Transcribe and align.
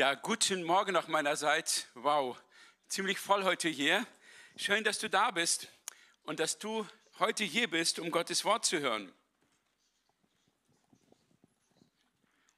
Ja, 0.00 0.14
guten 0.14 0.62
Morgen 0.62 0.96
auf 0.96 1.08
meiner 1.08 1.36
Seite. 1.36 1.82
Wow, 1.92 2.34
ziemlich 2.88 3.18
voll 3.18 3.44
heute 3.44 3.68
hier. 3.68 4.06
Schön, 4.56 4.82
dass 4.82 4.98
du 4.98 5.10
da 5.10 5.30
bist 5.30 5.68
und 6.22 6.40
dass 6.40 6.58
du 6.58 6.88
heute 7.18 7.44
hier 7.44 7.68
bist, 7.68 7.98
um 7.98 8.10
Gottes 8.10 8.46
Wort 8.46 8.64
zu 8.64 8.80
hören. 8.80 9.12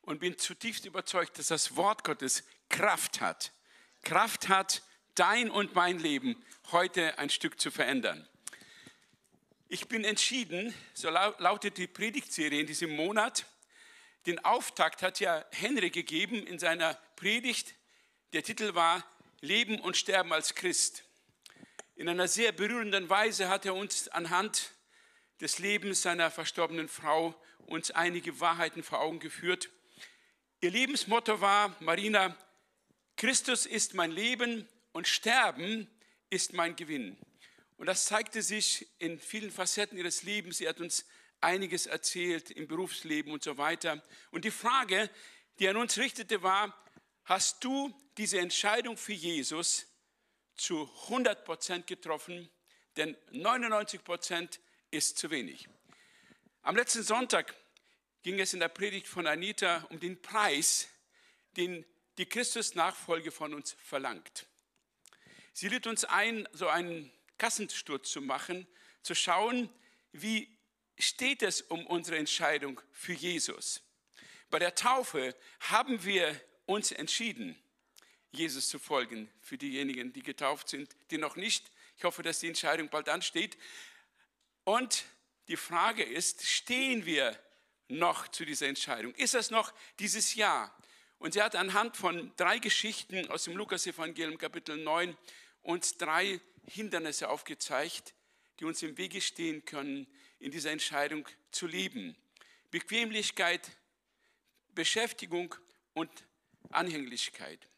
Und 0.02 0.20
bin 0.20 0.38
zutiefst 0.38 0.86
überzeugt, 0.86 1.36
dass 1.36 1.48
das 1.48 1.74
Wort 1.74 2.04
Gottes 2.04 2.44
Kraft 2.68 3.20
hat. 3.20 3.50
Kraft 4.02 4.48
hat, 4.48 4.82
dein 5.16 5.50
und 5.50 5.74
mein 5.74 5.98
Leben 5.98 6.40
heute 6.70 7.18
ein 7.18 7.28
Stück 7.28 7.60
zu 7.60 7.72
verändern. 7.72 8.24
Ich 9.66 9.88
bin 9.88 10.04
entschieden, 10.04 10.72
so 10.94 11.10
lautet 11.10 11.76
die 11.76 11.88
Predigtserie 11.88 12.60
in 12.60 12.68
diesem 12.68 12.94
Monat, 12.94 13.46
den 14.26 14.44
Auftakt 14.44 15.02
hat 15.02 15.20
ja 15.20 15.44
Henry 15.50 15.90
gegeben 15.90 16.46
in 16.46 16.58
seiner 16.58 16.94
Predigt. 17.16 17.74
Der 18.32 18.42
Titel 18.42 18.74
war 18.74 19.04
Leben 19.40 19.80
und 19.80 19.96
Sterben 19.96 20.32
als 20.32 20.54
Christ. 20.54 21.04
In 21.96 22.08
einer 22.08 22.28
sehr 22.28 22.52
berührenden 22.52 23.10
Weise 23.10 23.48
hat 23.48 23.66
er 23.66 23.74
uns 23.74 24.08
anhand 24.08 24.72
des 25.40 25.58
Lebens 25.58 26.02
seiner 26.02 26.30
verstorbenen 26.30 26.88
Frau 26.88 27.34
uns 27.66 27.90
einige 27.90 28.38
Wahrheiten 28.38 28.82
vor 28.82 29.00
Augen 29.00 29.18
geführt. 29.18 29.70
Ihr 30.60 30.70
Lebensmotto 30.70 31.40
war, 31.40 31.74
Marina, 31.80 32.36
Christus 33.16 33.66
ist 33.66 33.94
mein 33.94 34.12
Leben 34.12 34.68
und 34.92 35.08
Sterben 35.08 35.90
ist 36.30 36.52
mein 36.52 36.76
Gewinn. 36.76 37.18
Und 37.76 37.86
das 37.86 38.06
zeigte 38.06 38.42
sich 38.42 38.86
in 39.00 39.18
vielen 39.18 39.50
Facetten 39.50 39.98
ihres 39.98 40.22
Lebens. 40.22 40.58
Sie 40.58 40.68
hat 40.68 40.80
uns 40.80 41.04
einiges 41.42 41.86
erzählt 41.86 42.50
im 42.50 42.68
Berufsleben 42.68 43.32
und 43.32 43.42
so 43.42 43.58
weiter. 43.58 44.02
Und 44.30 44.44
die 44.44 44.50
Frage, 44.50 45.10
die 45.58 45.68
an 45.68 45.76
uns 45.76 45.98
richtete, 45.98 46.42
war, 46.42 46.76
hast 47.24 47.62
du 47.64 47.92
diese 48.16 48.38
Entscheidung 48.38 48.96
für 48.96 49.12
Jesus 49.12 49.86
zu 50.56 50.90
100 51.04 51.44
Prozent 51.44 51.86
getroffen? 51.86 52.48
Denn 52.96 53.16
99 53.30 54.04
Prozent 54.04 54.60
ist 54.90 55.18
zu 55.18 55.30
wenig. 55.30 55.68
Am 56.62 56.76
letzten 56.76 57.02
Sonntag 57.02 57.54
ging 58.22 58.38
es 58.38 58.54
in 58.54 58.60
der 58.60 58.68
Predigt 58.68 59.08
von 59.08 59.26
Anita 59.26 59.86
um 59.90 59.98
den 59.98 60.20
Preis, 60.20 60.88
den 61.56 61.84
die 62.18 62.26
Christus-Nachfolge 62.26 63.32
von 63.32 63.54
uns 63.54 63.72
verlangt. 63.82 64.46
Sie 65.52 65.68
lädt 65.68 65.86
uns 65.86 66.04
ein, 66.04 66.48
so 66.52 66.68
einen 66.68 67.10
Kassensturz 67.38 68.10
zu 68.10 68.20
machen, 68.20 68.66
zu 69.02 69.14
schauen, 69.14 69.68
wie 70.12 70.56
steht 70.98 71.42
es 71.42 71.62
um 71.62 71.86
unsere 71.86 72.18
Entscheidung 72.18 72.80
für 72.92 73.12
Jesus. 73.12 73.82
Bei 74.50 74.58
der 74.58 74.74
Taufe 74.74 75.34
haben 75.60 76.04
wir 76.04 76.38
uns 76.66 76.92
entschieden, 76.92 77.56
Jesus 78.30 78.68
zu 78.68 78.78
folgen. 78.78 79.30
Für 79.40 79.58
diejenigen, 79.58 80.12
die 80.12 80.22
getauft 80.22 80.68
sind, 80.68 80.94
die 81.10 81.18
noch 81.18 81.36
nicht. 81.36 81.70
Ich 81.96 82.04
hoffe, 82.04 82.22
dass 82.22 82.40
die 82.40 82.48
Entscheidung 82.48 82.88
bald 82.88 83.08
ansteht. 83.08 83.56
Und 84.64 85.04
die 85.48 85.56
Frage 85.56 86.02
ist, 86.02 86.46
stehen 86.46 87.04
wir 87.04 87.38
noch 87.88 88.28
zu 88.28 88.44
dieser 88.44 88.68
Entscheidung? 88.68 89.14
Ist 89.14 89.34
das 89.34 89.50
noch 89.50 89.72
dieses 89.98 90.34
Jahr? 90.34 90.76
Und 91.18 91.34
sie 91.34 91.42
hat 91.42 91.54
anhand 91.54 91.96
von 91.96 92.32
drei 92.36 92.58
Geschichten 92.58 93.28
aus 93.28 93.44
dem 93.44 93.56
Lukas-Evangelium 93.56 94.38
Kapitel 94.38 94.76
9 94.76 95.16
uns 95.62 95.96
drei 95.96 96.40
Hindernisse 96.66 97.28
aufgezeigt, 97.28 98.14
die 98.58 98.64
uns 98.64 98.82
im 98.82 98.96
Wege 98.98 99.20
stehen 99.20 99.64
können, 99.64 100.06
in 100.42 100.50
dieser 100.50 100.70
Entscheidung 100.70 101.26
zu 101.50 101.66
leben. 101.66 102.16
Bequemlichkeit, 102.70 103.70
Beschäftigung 104.74 105.54
und 105.94 106.10
Anhänglichkeit. 106.70 107.68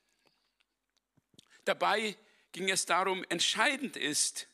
Dabei 1.65 2.17
ging 2.53 2.71
es 2.71 2.87
darum, 2.87 3.25
entscheidend 3.29 3.97
ist, 3.97 4.49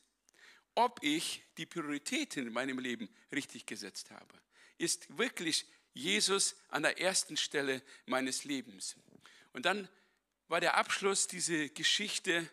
ob 0.75 1.03
ich 1.03 1.43
die 1.57 1.65
Prioritäten 1.65 2.47
in 2.47 2.53
meinem 2.53 2.79
Leben 2.79 3.09
richtig 3.31 3.65
gesetzt 3.65 4.11
habe. 4.11 4.39
Ist 4.77 5.17
wirklich 5.17 5.65
Jesus 5.93 6.55
an 6.69 6.83
der 6.83 6.99
ersten 6.99 7.37
Stelle 7.37 7.81
meines 8.05 8.43
Lebens? 8.43 8.95
Und 9.53 9.65
dann 9.65 9.87
war 10.47 10.59
der 10.59 10.75
Abschluss 10.75 11.27
diese 11.27 11.69
Geschichte 11.69 12.49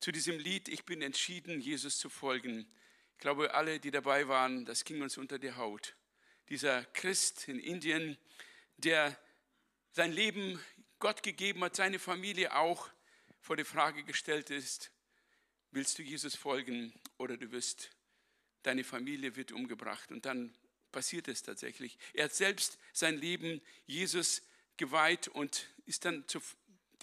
zu 0.00 0.12
diesem 0.12 0.38
Lied, 0.38 0.68
ich 0.68 0.84
bin 0.84 1.00
entschieden, 1.00 1.60
Jesus 1.60 1.98
zu 1.98 2.10
folgen. 2.10 2.66
Ich 3.14 3.20
glaube, 3.20 3.54
alle, 3.54 3.80
die 3.80 3.90
dabei 3.90 4.28
waren, 4.28 4.64
das 4.64 4.84
ging 4.84 5.02
uns 5.02 5.16
unter 5.16 5.38
die 5.38 5.52
Haut. 5.52 5.96
Dieser 6.48 6.84
Christ 6.84 7.48
in 7.48 7.58
Indien, 7.58 8.18
der 8.76 9.18
sein 9.92 10.12
Leben 10.12 10.60
Gott 10.98 11.22
gegeben 11.22 11.64
hat, 11.64 11.76
seine 11.76 11.98
Familie 11.98 12.54
auch 12.54 12.90
vor 13.40 13.56
die 13.56 13.64
Frage 13.64 14.04
gestellt 14.04 14.50
ist, 14.50 14.90
willst 15.70 15.98
du 15.98 16.02
Jesus 16.02 16.34
folgen 16.34 16.92
oder 17.18 17.36
du 17.36 17.50
wirst, 17.50 17.90
deine 18.62 18.84
Familie 18.84 19.36
wird 19.36 19.52
umgebracht. 19.52 20.10
Und 20.10 20.24
dann 20.26 20.54
passiert 20.92 21.28
es 21.28 21.42
tatsächlich. 21.42 21.98
Er 22.12 22.24
hat 22.24 22.34
selbst 22.34 22.78
sein 22.92 23.18
Leben 23.18 23.60
Jesus 23.86 24.42
geweiht 24.76 25.28
und 25.28 25.68
ist 25.86 26.04
dann 26.04 26.24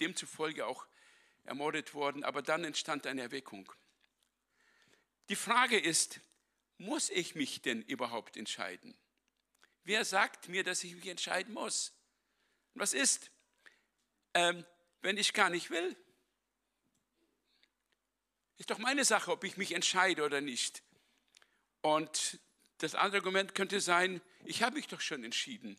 demzufolge 0.00 0.66
auch 0.66 0.86
ermordet 1.44 1.94
worden. 1.94 2.24
Aber 2.24 2.42
dann 2.42 2.64
entstand 2.64 3.06
eine 3.06 3.22
Erweckung. 3.22 3.70
Die 5.32 5.36
Frage 5.36 5.78
ist, 5.78 6.20
muss 6.76 7.08
ich 7.08 7.34
mich 7.34 7.62
denn 7.62 7.80
überhaupt 7.80 8.36
entscheiden? 8.36 8.94
Wer 9.82 10.04
sagt 10.04 10.50
mir, 10.50 10.62
dass 10.62 10.84
ich 10.84 10.94
mich 10.94 11.06
entscheiden 11.06 11.54
muss? 11.54 11.94
was 12.74 12.92
ist, 12.92 13.30
ähm, 14.34 14.62
wenn 15.00 15.16
ich 15.16 15.32
gar 15.32 15.48
nicht 15.48 15.70
will? 15.70 15.96
Ist 18.58 18.68
doch 18.68 18.76
meine 18.76 19.06
Sache, 19.06 19.32
ob 19.32 19.42
ich 19.44 19.56
mich 19.56 19.72
entscheide 19.72 20.22
oder 20.22 20.42
nicht. 20.42 20.82
Und 21.80 22.38
das 22.76 22.94
andere 22.94 23.22
Argument 23.22 23.54
könnte 23.54 23.80
sein, 23.80 24.20
ich 24.44 24.62
habe 24.62 24.76
mich 24.76 24.86
doch 24.86 25.00
schon 25.00 25.24
entschieden. 25.24 25.78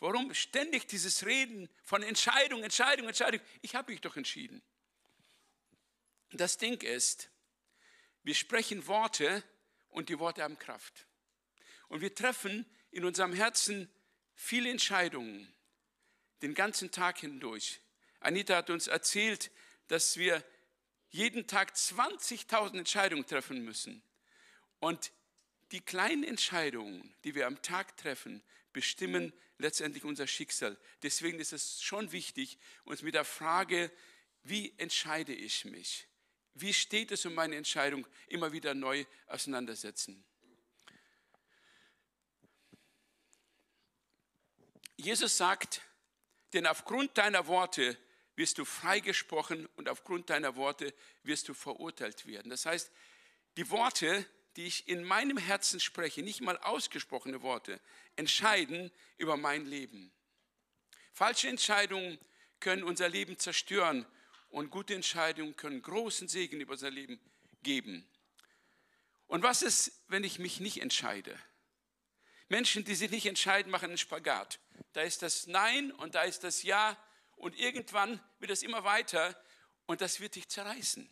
Warum 0.00 0.32
ständig 0.32 0.86
dieses 0.86 1.26
Reden 1.26 1.68
von 1.82 2.02
Entscheidung, 2.02 2.62
Entscheidung, 2.62 3.08
Entscheidung? 3.08 3.42
Ich 3.60 3.74
habe 3.74 3.92
mich 3.92 4.00
doch 4.00 4.16
entschieden. 4.16 4.62
Das 6.30 6.56
Ding 6.56 6.80
ist, 6.80 7.28
wir 8.24 8.34
sprechen 8.34 8.86
Worte 8.86 9.44
und 9.90 10.08
die 10.08 10.18
Worte 10.18 10.42
haben 10.42 10.58
Kraft. 10.58 11.06
Und 11.88 12.00
wir 12.00 12.14
treffen 12.14 12.66
in 12.90 13.04
unserem 13.04 13.32
Herzen 13.32 13.88
viele 14.34 14.70
Entscheidungen, 14.70 15.52
den 16.42 16.54
ganzen 16.54 16.90
Tag 16.90 17.18
hindurch. 17.18 17.80
Anita 18.20 18.56
hat 18.56 18.70
uns 18.70 18.86
erzählt, 18.86 19.50
dass 19.88 20.16
wir 20.16 20.42
jeden 21.10 21.46
Tag 21.46 21.74
20.000 21.74 22.78
Entscheidungen 22.78 23.26
treffen 23.26 23.64
müssen. 23.64 24.02
Und 24.80 25.12
die 25.70 25.80
kleinen 25.80 26.24
Entscheidungen, 26.24 27.14
die 27.24 27.34
wir 27.34 27.46
am 27.46 27.62
Tag 27.62 27.96
treffen, 27.96 28.42
bestimmen 28.72 29.32
letztendlich 29.58 30.04
unser 30.04 30.26
Schicksal. 30.26 30.76
Deswegen 31.02 31.38
ist 31.38 31.52
es 31.52 31.82
schon 31.82 32.12
wichtig, 32.12 32.58
uns 32.84 33.02
mit 33.02 33.14
der 33.14 33.24
Frage, 33.24 33.90
wie 34.42 34.74
entscheide 34.78 35.32
ich 35.32 35.64
mich? 35.64 36.06
Wie 36.54 36.72
steht 36.72 37.10
es 37.12 37.26
um 37.26 37.34
meine 37.34 37.56
Entscheidung, 37.56 38.06
immer 38.28 38.52
wieder 38.52 38.74
neu 38.74 39.04
auseinandersetzen. 39.26 40.24
Jesus 44.96 45.36
sagt, 45.36 45.82
denn 46.52 46.66
aufgrund 46.66 47.18
deiner 47.18 47.46
Worte 47.46 47.98
wirst 48.36 48.58
du 48.58 48.64
freigesprochen 48.64 49.66
und 49.76 49.88
aufgrund 49.88 50.30
deiner 50.30 50.56
Worte 50.56 50.94
wirst 51.22 51.48
du 51.48 51.54
verurteilt 51.54 52.26
werden. 52.26 52.50
Das 52.50 52.66
heißt, 52.66 52.90
die 53.56 53.68
Worte, 53.70 54.24
die 54.56 54.66
ich 54.66 54.88
in 54.88 55.04
meinem 55.04 55.36
Herzen 55.36 55.80
spreche, 55.80 56.22
nicht 56.22 56.40
mal 56.40 56.56
ausgesprochene 56.58 57.42
Worte, 57.42 57.80
entscheiden 58.16 58.90
über 59.18 59.36
mein 59.36 59.66
Leben. 59.66 60.12
Falsche 61.12 61.48
Entscheidungen 61.48 62.18
können 62.60 62.82
unser 62.82 63.08
Leben 63.08 63.38
zerstören 63.38 64.06
und 64.54 64.70
gute 64.70 64.94
Entscheidungen 64.94 65.56
können 65.56 65.82
großen 65.82 66.28
Segen 66.28 66.60
über 66.60 66.74
unser 66.74 66.90
Leben 66.90 67.18
geben. 67.64 68.08
Und 69.26 69.42
was 69.42 69.62
ist, 69.62 70.04
wenn 70.06 70.22
ich 70.22 70.38
mich 70.38 70.60
nicht 70.60 70.80
entscheide? 70.80 71.36
Menschen, 72.48 72.84
die 72.84 72.94
sich 72.94 73.10
nicht 73.10 73.26
entscheiden, 73.26 73.72
machen 73.72 73.86
einen 73.86 73.98
Spagat. 73.98 74.60
Da 74.92 75.02
ist 75.02 75.22
das 75.22 75.48
Nein 75.48 75.90
und 75.90 76.14
da 76.14 76.22
ist 76.22 76.44
das 76.44 76.62
Ja 76.62 76.96
und 77.34 77.58
irgendwann 77.58 78.20
wird 78.38 78.52
es 78.52 78.62
immer 78.62 78.84
weiter 78.84 79.36
und 79.86 80.00
das 80.00 80.20
wird 80.20 80.36
dich 80.36 80.48
zerreißen. 80.48 81.10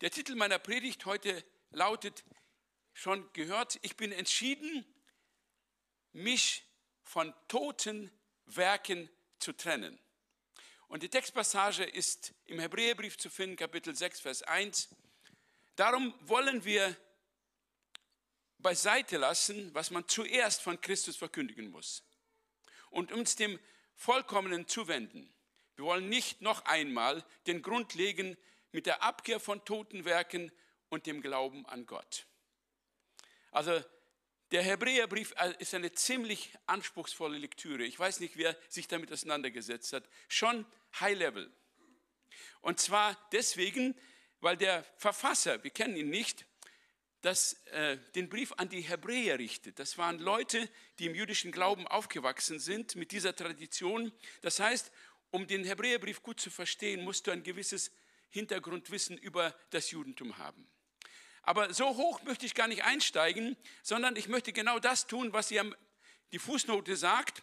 Der 0.00 0.10
Titel 0.10 0.34
meiner 0.34 0.58
Predigt 0.58 1.06
heute 1.06 1.44
lautet, 1.70 2.24
schon 2.92 3.32
gehört, 3.34 3.78
ich 3.82 3.96
bin 3.96 4.10
entschieden, 4.10 4.84
mich 6.10 6.64
von 7.04 7.32
toten 7.46 8.10
Werken 8.46 9.08
zu 9.38 9.52
trennen. 9.52 9.96
Und 10.90 11.04
die 11.04 11.08
Textpassage 11.08 11.84
ist 11.84 12.34
im 12.46 12.58
Hebräerbrief 12.58 13.16
zu 13.16 13.30
finden, 13.30 13.54
Kapitel 13.54 13.94
6, 13.94 14.22
Vers 14.22 14.42
1. 14.42 14.88
Darum 15.76 16.12
wollen 16.22 16.64
wir 16.64 16.96
beiseite 18.58 19.16
lassen, 19.16 19.72
was 19.72 19.92
man 19.92 20.08
zuerst 20.08 20.62
von 20.62 20.80
Christus 20.80 21.16
verkündigen 21.16 21.70
muss 21.70 22.02
und 22.90 23.12
uns 23.12 23.36
dem 23.36 23.60
Vollkommenen 23.94 24.66
zuwenden. 24.66 25.32
Wir 25.76 25.84
wollen 25.84 26.08
nicht 26.08 26.40
noch 26.42 26.64
einmal 26.64 27.24
den 27.46 27.62
Grund 27.62 27.94
legen 27.94 28.36
mit 28.72 28.86
der 28.86 29.04
Abkehr 29.04 29.38
von 29.38 29.64
toten 29.64 30.04
Werken 30.04 30.50
und 30.88 31.06
dem 31.06 31.22
Glauben 31.22 31.66
an 31.66 31.86
Gott. 31.86 32.26
Also 33.52 33.80
der 34.52 34.62
Hebräerbrief 34.62 35.32
äh, 35.36 35.54
ist 35.58 35.74
eine 35.74 35.92
ziemlich 35.92 36.52
anspruchsvolle 36.66 37.38
Lektüre. 37.38 37.84
Ich 37.84 37.98
weiß 37.98 38.20
nicht, 38.20 38.36
wer 38.36 38.56
sich 38.68 38.88
damit 38.88 39.12
auseinandergesetzt 39.12 39.92
hat. 39.92 40.08
Schon 40.28 40.66
High 40.98 41.16
Level. 41.16 41.50
Und 42.60 42.80
zwar 42.80 43.16
deswegen, 43.32 43.94
weil 44.40 44.56
der 44.56 44.84
Verfasser, 44.96 45.62
wir 45.62 45.70
kennen 45.70 45.96
ihn 45.96 46.10
nicht, 46.10 46.46
das, 47.20 47.54
äh, 47.66 47.98
den 48.14 48.28
Brief 48.28 48.52
an 48.56 48.68
die 48.68 48.80
Hebräer 48.80 49.38
richtet. 49.38 49.78
Das 49.78 49.98
waren 49.98 50.18
Leute, 50.18 50.68
die 50.98 51.06
im 51.06 51.14
jüdischen 51.14 51.52
Glauben 51.52 51.86
aufgewachsen 51.86 52.58
sind 52.58 52.96
mit 52.96 53.12
dieser 53.12 53.36
Tradition. 53.36 54.12
Das 54.40 54.58
heißt, 54.58 54.90
um 55.30 55.46
den 55.46 55.64
Hebräerbrief 55.64 56.22
gut 56.22 56.40
zu 56.40 56.50
verstehen, 56.50 57.04
musst 57.04 57.26
du 57.26 57.30
ein 57.30 57.42
gewisses 57.42 57.92
Hintergrundwissen 58.30 59.18
über 59.18 59.54
das 59.70 59.90
Judentum 59.90 60.38
haben. 60.38 60.68
Aber 61.42 61.72
so 61.72 61.96
hoch 61.96 62.22
möchte 62.22 62.46
ich 62.46 62.54
gar 62.54 62.68
nicht 62.68 62.84
einsteigen, 62.84 63.56
sondern 63.82 64.16
ich 64.16 64.28
möchte 64.28 64.52
genau 64.52 64.78
das 64.78 65.06
tun, 65.06 65.32
was 65.32 65.48
hier 65.48 65.74
die 66.32 66.38
Fußnote 66.38 66.96
sagt. 66.96 67.42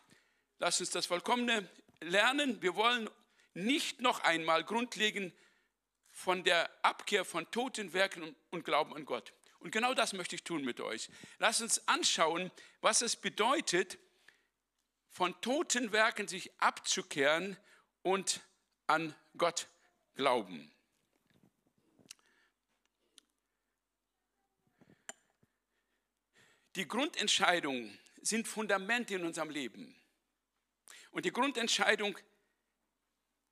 Lass 0.59 0.79
uns 0.79 0.91
das 0.91 1.05
Vollkommene 1.05 1.67
lernen. 2.01 2.61
Wir 2.61 2.75
wollen 2.75 3.09
nicht 3.53 4.01
noch 4.01 4.23
einmal 4.23 4.63
grundlegen 4.63 5.33
von 6.11 6.43
der 6.43 6.69
Abkehr 6.83 7.25
von 7.25 7.49
toten 7.51 7.93
Werken 7.93 8.35
und 8.51 8.65
Glauben 8.65 8.95
an 8.95 9.05
Gott. 9.05 9.33
Und 9.59 9.71
genau 9.71 9.93
das 9.93 10.13
möchte 10.13 10.35
ich 10.35 10.43
tun 10.43 10.63
mit 10.63 10.79
euch. 10.79 11.09
Lass 11.39 11.61
uns 11.61 11.87
anschauen, 11.87 12.51
was 12.81 13.01
es 13.01 13.15
bedeutet, 13.15 13.97
von 15.09 15.39
toten 15.41 15.91
Werken 15.91 16.27
sich 16.27 16.51
abzukehren 16.61 17.57
und 18.03 18.41
an 18.85 19.15
Gott 19.35 19.67
glauben. 20.15 20.71
Die 26.77 26.87
Grundentscheidungen 26.87 27.97
sind 28.21 28.47
Fundamente 28.47 29.15
in 29.15 29.25
unserem 29.25 29.49
Leben. 29.49 29.99
Und 31.09 31.25
die 31.25 31.31
Grundentscheidung 31.31 32.15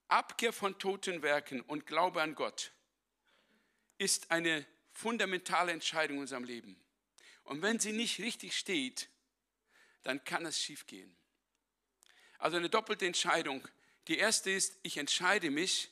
Abkehr 0.08 0.54
von 0.54 0.78
toten 0.78 1.24
Werken 1.24 1.62
und 1.62 1.88
Glaube 1.88 2.22
an 2.22 2.36
Gott 2.36 2.72
ist 3.98 4.30
eine 4.30 4.64
fundamentale 4.92 5.72
Entscheidung 5.72 6.18
in 6.18 6.22
unserem 6.22 6.44
Leben. 6.44 6.80
Und 7.46 7.64
wenn 7.64 7.80
sie 7.80 7.94
nicht 7.94 8.20
richtig 8.20 8.56
steht, 8.56 9.10
dann 10.04 10.24
kann 10.24 10.46
es 10.46 10.62
schiefgehen. 10.62 11.18
Also 12.38 12.58
eine 12.58 12.70
doppelte 12.70 13.08
Entscheidung. 13.08 13.68
Die 14.08 14.20
erste 14.20 14.52
ist, 14.52 14.78
ich 14.84 14.98
entscheide 14.98 15.50
mich 15.50 15.90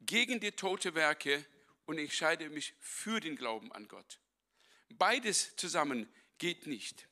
gegen 0.00 0.40
die 0.40 0.50
tote 0.50 0.96
Werke 0.96 1.46
und 1.86 1.98
ich 1.98 2.06
entscheide 2.06 2.50
mich 2.50 2.74
für 2.80 3.20
den 3.20 3.36
Glauben 3.36 3.70
an 3.70 3.86
Gott. 3.86 4.18
Beides 4.88 5.54
zusammen 5.54 6.12
geht 6.42 6.66
nicht. 6.66 7.06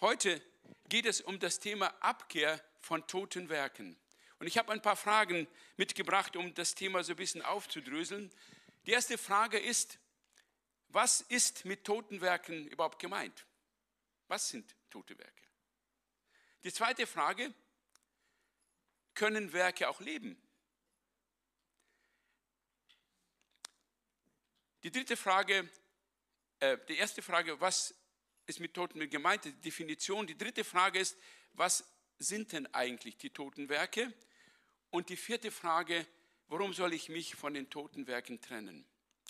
Heute 0.00 0.42
geht 0.88 1.06
es 1.06 1.20
um 1.20 1.38
das 1.38 1.60
Thema 1.60 1.86
Abkehr 2.02 2.60
von 2.80 3.06
toten 3.06 3.48
Werken. 3.48 3.96
Und 4.40 4.48
ich 4.48 4.58
habe 4.58 4.72
ein 4.72 4.82
paar 4.82 4.96
Fragen 4.96 5.46
mitgebracht, 5.76 6.34
um 6.34 6.52
das 6.54 6.74
Thema 6.74 7.04
so 7.04 7.12
ein 7.12 7.16
bisschen 7.16 7.42
aufzudröseln. 7.42 8.32
Die 8.86 8.90
erste 8.90 9.18
Frage 9.18 9.56
ist, 9.56 10.00
was 10.88 11.20
ist 11.20 11.64
mit 11.64 11.84
toten 11.84 12.20
Werken 12.20 12.66
überhaupt 12.66 12.98
gemeint? 12.98 13.46
Was 14.26 14.48
sind 14.48 14.74
tote 14.90 15.16
Werke? 15.16 15.46
Die 16.64 16.72
zweite 16.72 17.06
Frage, 17.06 17.54
können 19.14 19.52
Werke 19.52 19.88
auch 19.88 20.00
leben? 20.00 20.36
Die 24.82 24.90
dritte 24.90 25.16
Frage, 25.16 25.70
äh, 26.64 26.78
die 26.88 26.96
erste 26.96 27.22
Frage, 27.22 27.60
was 27.60 27.94
ist 28.46 28.60
mit 28.60 28.74
Toten 28.74 29.08
gemeint? 29.10 29.44
Die 29.44 29.52
Definition. 29.52 30.26
Die 30.26 30.36
dritte 30.36 30.64
Frage 30.64 30.98
ist, 30.98 31.16
was 31.52 31.84
sind 32.18 32.52
denn 32.52 32.72
eigentlich 32.74 33.16
die 33.16 33.30
toten 33.30 33.68
Werke? 33.68 34.12
Und 34.90 35.08
die 35.08 35.16
vierte 35.16 35.50
Frage, 35.50 36.06
warum 36.48 36.72
soll 36.72 36.92
ich 36.92 37.08
mich 37.08 37.34
von 37.34 37.54
den 37.54 37.68
toten 37.68 38.06
Werken 38.06 38.40
trennen? 38.40 38.86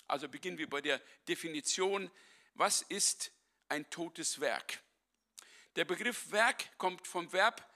Also 0.07 0.29
beginnen 0.29 0.57
wir 0.57 0.69
bei 0.69 0.81
der 0.81 1.01
Definition. 1.27 2.11
Was 2.53 2.83
ist 2.83 3.31
ein 3.67 3.89
totes 3.89 4.39
Werk? 4.39 4.79
Der 5.75 5.85
Begriff 5.85 6.31
Werk 6.31 6.77
kommt 6.77 7.07
vom 7.07 7.31
Verb 7.33 7.69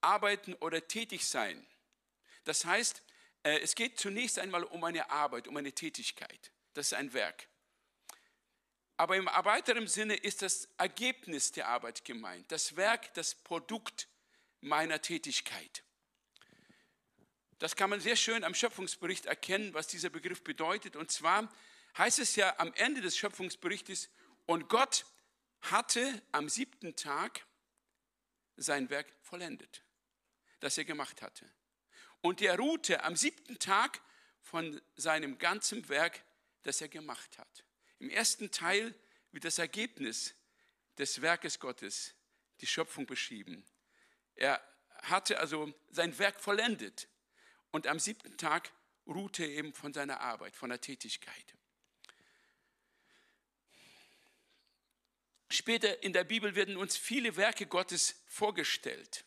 arbeiten 0.00 0.54
oder 0.54 0.86
tätig 0.86 1.26
sein. 1.26 1.66
Das 2.44 2.64
heißt, 2.64 3.02
äh, 3.42 3.58
es 3.60 3.74
geht 3.74 3.98
zunächst 3.98 4.38
einmal 4.38 4.64
um 4.64 4.84
eine 4.84 5.10
Arbeit, 5.10 5.48
um 5.48 5.56
eine 5.56 5.72
Tätigkeit. 5.72 6.52
Das 6.74 6.88
ist 6.88 6.94
ein 6.94 7.12
Werk. 7.12 7.48
Aber 8.98 9.16
im 9.16 9.26
weiteren 9.26 9.86
Sinne 9.86 10.16
ist 10.16 10.42
das 10.42 10.68
Ergebnis 10.76 11.52
der 11.52 11.68
Arbeit 11.68 12.04
gemeint, 12.04 12.50
das 12.50 12.74
Werk, 12.74 13.14
das 13.14 13.36
Produkt 13.36 14.08
meiner 14.60 15.00
Tätigkeit. 15.00 15.84
Das 17.60 17.76
kann 17.76 17.90
man 17.90 18.00
sehr 18.00 18.16
schön 18.16 18.42
am 18.42 18.54
Schöpfungsbericht 18.54 19.26
erkennen, 19.26 19.72
was 19.72 19.86
dieser 19.86 20.10
Begriff 20.10 20.42
bedeutet. 20.42 20.96
Und 20.96 21.12
zwar 21.12 21.48
heißt 21.96 22.18
es 22.18 22.34
ja 22.34 22.58
am 22.58 22.72
Ende 22.74 23.00
des 23.00 23.16
Schöpfungsberichtes, 23.16 24.10
und 24.46 24.68
Gott 24.68 25.06
hatte 25.60 26.22
am 26.32 26.48
siebten 26.48 26.96
Tag 26.96 27.46
sein 28.56 28.90
Werk 28.90 29.06
vollendet, 29.22 29.84
das 30.58 30.76
er 30.76 30.84
gemacht 30.84 31.22
hatte. 31.22 31.48
Und 32.20 32.42
er 32.42 32.58
ruhte 32.58 33.04
am 33.04 33.14
siebten 33.14 33.60
Tag 33.60 34.00
von 34.42 34.80
seinem 34.96 35.38
ganzen 35.38 35.88
Werk, 35.88 36.24
das 36.64 36.80
er 36.80 36.88
gemacht 36.88 37.38
hat. 37.38 37.64
Im 37.98 38.10
ersten 38.10 38.50
Teil 38.50 38.94
wird 39.32 39.44
das 39.44 39.58
Ergebnis 39.58 40.34
des 40.98 41.20
Werkes 41.20 41.58
Gottes, 41.58 42.14
die 42.60 42.66
Schöpfung 42.66 43.06
beschrieben. 43.06 43.64
Er 44.34 44.62
hatte 45.02 45.38
also 45.38 45.72
sein 45.90 46.18
Werk 46.18 46.40
vollendet 46.40 47.08
und 47.70 47.86
am 47.86 47.98
siebten 47.98 48.36
Tag 48.36 48.72
ruhte 49.06 49.44
er 49.44 49.50
eben 49.50 49.74
von 49.74 49.92
seiner 49.92 50.20
Arbeit, 50.20 50.56
von 50.56 50.70
der 50.70 50.80
Tätigkeit. 50.80 51.54
Später 55.50 56.02
in 56.02 56.12
der 56.12 56.24
Bibel 56.24 56.54
werden 56.54 56.76
uns 56.76 56.96
viele 56.96 57.36
Werke 57.36 57.66
Gottes 57.66 58.22
vorgestellt. 58.26 59.24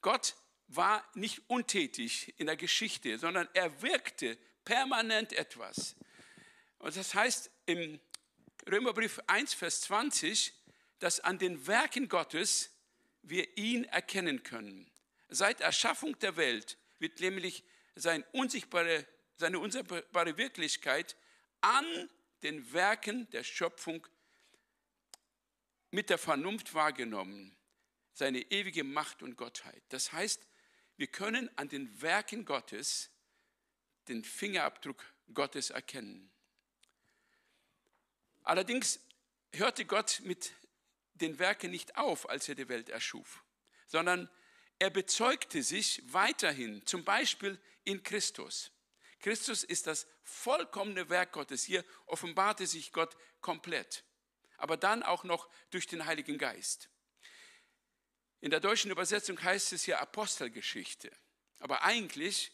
Gott 0.00 0.34
war 0.66 1.06
nicht 1.14 1.42
untätig 1.48 2.38
in 2.38 2.46
der 2.46 2.56
Geschichte, 2.56 3.18
sondern 3.18 3.48
er 3.52 3.82
wirkte 3.82 4.38
permanent 4.64 5.32
etwas. 5.32 5.96
Und 6.78 6.96
das 6.96 7.14
heißt 7.14 7.50
im 7.70 8.00
Römerbrief 8.68 9.20
1, 9.26 9.54
Vers 9.54 9.82
20, 9.82 10.52
dass 10.98 11.20
an 11.20 11.38
den 11.38 11.66
Werken 11.66 12.08
Gottes 12.08 12.70
wir 13.22 13.56
ihn 13.56 13.84
erkennen 13.84 14.42
können. 14.42 14.90
Seit 15.28 15.60
Erschaffung 15.60 16.18
der 16.18 16.36
Welt 16.36 16.76
wird 16.98 17.20
nämlich 17.20 17.64
sein 17.94 18.24
unsichtbare, 18.32 19.06
seine 19.36 19.58
unsichtbare 19.58 20.36
Wirklichkeit 20.36 21.16
an 21.60 22.10
den 22.42 22.72
Werken 22.72 23.30
der 23.30 23.44
Schöpfung 23.44 24.06
mit 25.90 26.10
der 26.10 26.18
Vernunft 26.18 26.74
wahrgenommen. 26.74 27.56
Seine 28.12 28.40
ewige 28.50 28.84
Macht 28.84 29.22
und 29.22 29.36
Gottheit. 29.36 29.82
Das 29.88 30.12
heißt, 30.12 30.46
wir 30.96 31.06
können 31.06 31.48
an 31.56 31.68
den 31.68 32.02
Werken 32.02 32.44
Gottes 32.44 33.10
den 34.08 34.24
Fingerabdruck 34.24 35.02
Gottes 35.32 35.70
erkennen. 35.70 36.30
Allerdings 38.42 39.00
hörte 39.52 39.84
Gott 39.84 40.20
mit 40.24 40.52
den 41.14 41.38
Werken 41.38 41.70
nicht 41.70 41.96
auf, 41.96 42.28
als 42.28 42.48
er 42.48 42.54
die 42.54 42.68
Welt 42.68 42.88
erschuf, 42.88 43.44
sondern 43.86 44.30
er 44.78 44.90
bezeugte 44.90 45.62
sich 45.62 46.02
weiterhin, 46.06 46.84
zum 46.86 47.04
Beispiel 47.04 47.60
in 47.84 48.02
Christus. 48.02 48.72
Christus 49.20 49.62
ist 49.62 49.86
das 49.86 50.06
vollkommene 50.22 51.10
Werk 51.10 51.32
Gottes. 51.32 51.64
Hier 51.64 51.84
offenbarte 52.06 52.66
sich 52.66 52.92
Gott 52.92 53.16
komplett, 53.42 54.04
aber 54.56 54.78
dann 54.78 55.02
auch 55.02 55.24
noch 55.24 55.48
durch 55.70 55.86
den 55.86 56.06
Heiligen 56.06 56.38
Geist. 56.38 56.88
In 58.40 58.50
der 58.50 58.60
deutschen 58.60 58.90
Übersetzung 58.90 59.42
heißt 59.42 59.74
es 59.74 59.84
ja 59.84 59.98
Apostelgeschichte, 59.98 61.12
aber 61.58 61.82
eigentlich 61.82 62.52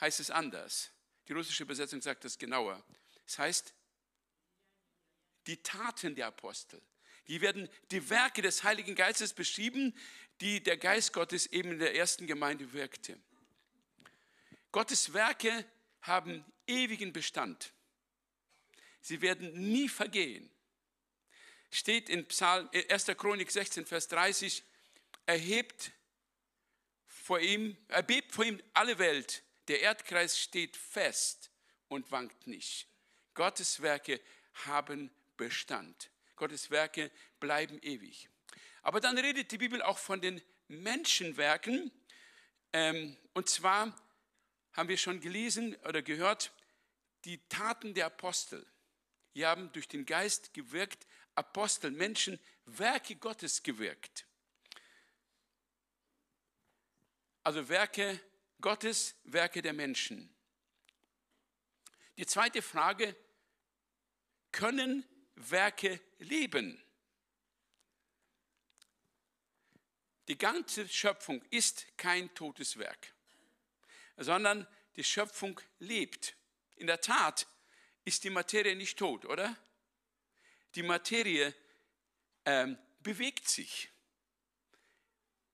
heißt 0.00 0.20
es 0.20 0.30
anders. 0.30 0.90
Die 1.28 1.32
russische 1.32 1.62
Übersetzung 1.62 2.02
sagt 2.02 2.24
das 2.24 2.36
genauer. 2.36 2.84
Es 3.26 3.38
heißt, 3.38 3.74
die 5.46 5.62
Taten 5.62 6.14
der 6.14 6.28
Apostel. 6.28 6.80
Hier 7.24 7.40
werden 7.40 7.68
die 7.90 8.10
Werke 8.10 8.42
des 8.42 8.64
Heiligen 8.64 8.94
Geistes 8.94 9.32
beschrieben, 9.32 9.96
die 10.40 10.62
der 10.62 10.76
Geist 10.76 11.12
Gottes 11.12 11.46
eben 11.46 11.72
in 11.72 11.78
der 11.78 11.94
ersten 11.94 12.26
Gemeinde 12.26 12.72
wirkte. 12.72 13.18
Gottes 14.72 15.12
Werke 15.12 15.64
haben 16.00 16.44
ewigen 16.66 17.12
Bestand. 17.12 17.72
Sie 19.00 19.20
werden 19.20 19.52
nie 19.70 19.88
vergehen. 19.88 20.50
Steht 21.70 22.08
in 22.08 22.26
Psalm 22.28 22.68
1. 22.72 23.08
Äh, 23.08 23.14
Chronik 23.14 23.50
16, 23.50 23.86
Vers 23.86 24.08
30, 24.08 24.62
erhebt 25.26 25.92
vor 27.06 27.40
ihm, 27.40 27.76
erbebt 27.88 28.32
vor 28.32 28.44
ihm 28.44 28.62
alle 28.74 28.98
Welt. 28.98 29.42
Der 29.68 29.80
Erdkreis 29.80 30.38
steht 30.38 30.76
fest 30.76 31.50
und 31.88 32.10
wankt 32.10 32.46
nicht. 32.46 32.88
Gottes 33.34 33.80
Werke 33.80 34.20
haben 34.66 35.10
Bestand. 35.36 36.10
Gottes 36.36 36.70
Werke 36.70 37.10
bleiben 37.40 37.78
ewig. 37.82 38.28
Aber 38.82 39.00
dann 39.00 39.16
redet 39.16 39.52
die 39.52 39.58
Bibel 39.58 39.82
auch 39.82 39.98
von 39.98 40.20
den 40.20 40.42
Menschenwerken. 40.68 41.92
Ähm, 42.72 43.16
und 43.32 43.48
zwar 43.48 43.96
haben 44.72 44.88
wir 44.88 44.96
schon 44.96 45.20
gelesen 45.20 45.76
oder 45.84 46.02
gehört, 46.02 46.52
die 47.24 47.38
Taten 47.48 47.94
der 47.94 48.06
Apostel. 48.06 48.66
Die 49.34 49.46
haben 49.46 49.72
durch 49.72 49.88
den 49.88 50.04
Geist 50.04 50.52
gewirkt, 50.52 51.06
Apostel, 51.34 51.90
Menschen, 51.90 52.38
Werke 52.66 53.16
Gottes 53.16 53.62
gewirkt. 53.62 54.26
Also 57.42 57.68
Werke 57.68 58.20
Gottes, 58.60 59.14
Werke 59.24 59.62
der 59.62 59.72
Menschen. 59.72 60.32
Die 62.16 62.26
zweite 62.26 62.62
Frage, 62.62 63.16
können 64.52 65.04
Werke 65.50 66.00
leben? 66.18 66.82
Die 70.28 70.38
ganze 70.38 70.88
Schöpfung 70.88 71.42
ist 71.50 71.86
kein 71.96 72.32
totes 72.34 72.78
Werk, 72.78 73.12
sondern 74.16 74.66
die 74.96 75.04
Schöpfung 75.04 75.60
lebt. 75.78 76.36
In 76.76 76.86
der 76.86 77.00
Tat 77.00 77.46
ist 78.04 78.24
die 78.24 78.30
Materie 78.30 78.76
nicht 78.76 78.98
tot, 78.98 79.24
oder? 79.24 79.56
Die 80.74 80.82
Materie 80.82 81.54
ähm, 82.44 82.78
bewegt 83.00 83.48
sich. 83.48 83.90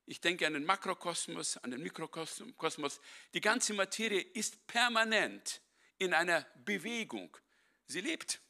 Ich 0.07 0.21
denke 0.21 0.47
an 0.47 0.55
den 0.55 0.65
Makrokosmos, 0.65 1.59
an 1.59 1.71
den 1.71 1.83
Mikrokosmos. 1.83 3.01
Die 3.35 3.41
ganze 3.41 3.75
Materie 3.75 4.21
ist 4.21 4.67
permanent 4.67 5.61
in 5.99 6.15
einer 6.15 6.47
Bewegung. 6.65 7.37
Sie 7.87 8.01
lebt. 8.01 8.41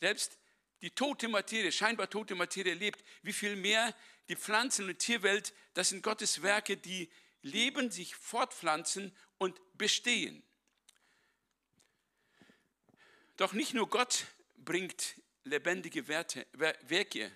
Selbst 0.00 0.38
die 0.82 0.90
tote 0.90 1.28
Materie, 1.28 1.72
scheinbar 1.72 2.10
tote 2.10 2.34
Materie 2.34 2.74
lebt. 2.74 3.02
Wie 3.22 3.32
viel 3.32 3.56
mehr 3.56 3.94
die 4.28 4.36
Pflanzen- 4.36 4.88
und 4.88 4.98
Tierwelt, 4.98 5.54
das 5.74 5.90
sind 5.90 6.02
Gottes 6.02 6.42
Werke, 6.42 6.76
die 6.76 7.10
leben, 7.42 7.90
sich 7.90 8.14
fortpflanzen 8.14 9.16
und 9.38 9.60
bestehen. 9.74 10.42
Doch 13.36 13.52
nicht 13.52 13.74
nur 13.74 13.88
Gott 13.88 14.26
bringt 14.56 15.20
lebendige 15.44 16.08
Werte, 16.08 16.46
Werke, 16.52 17.30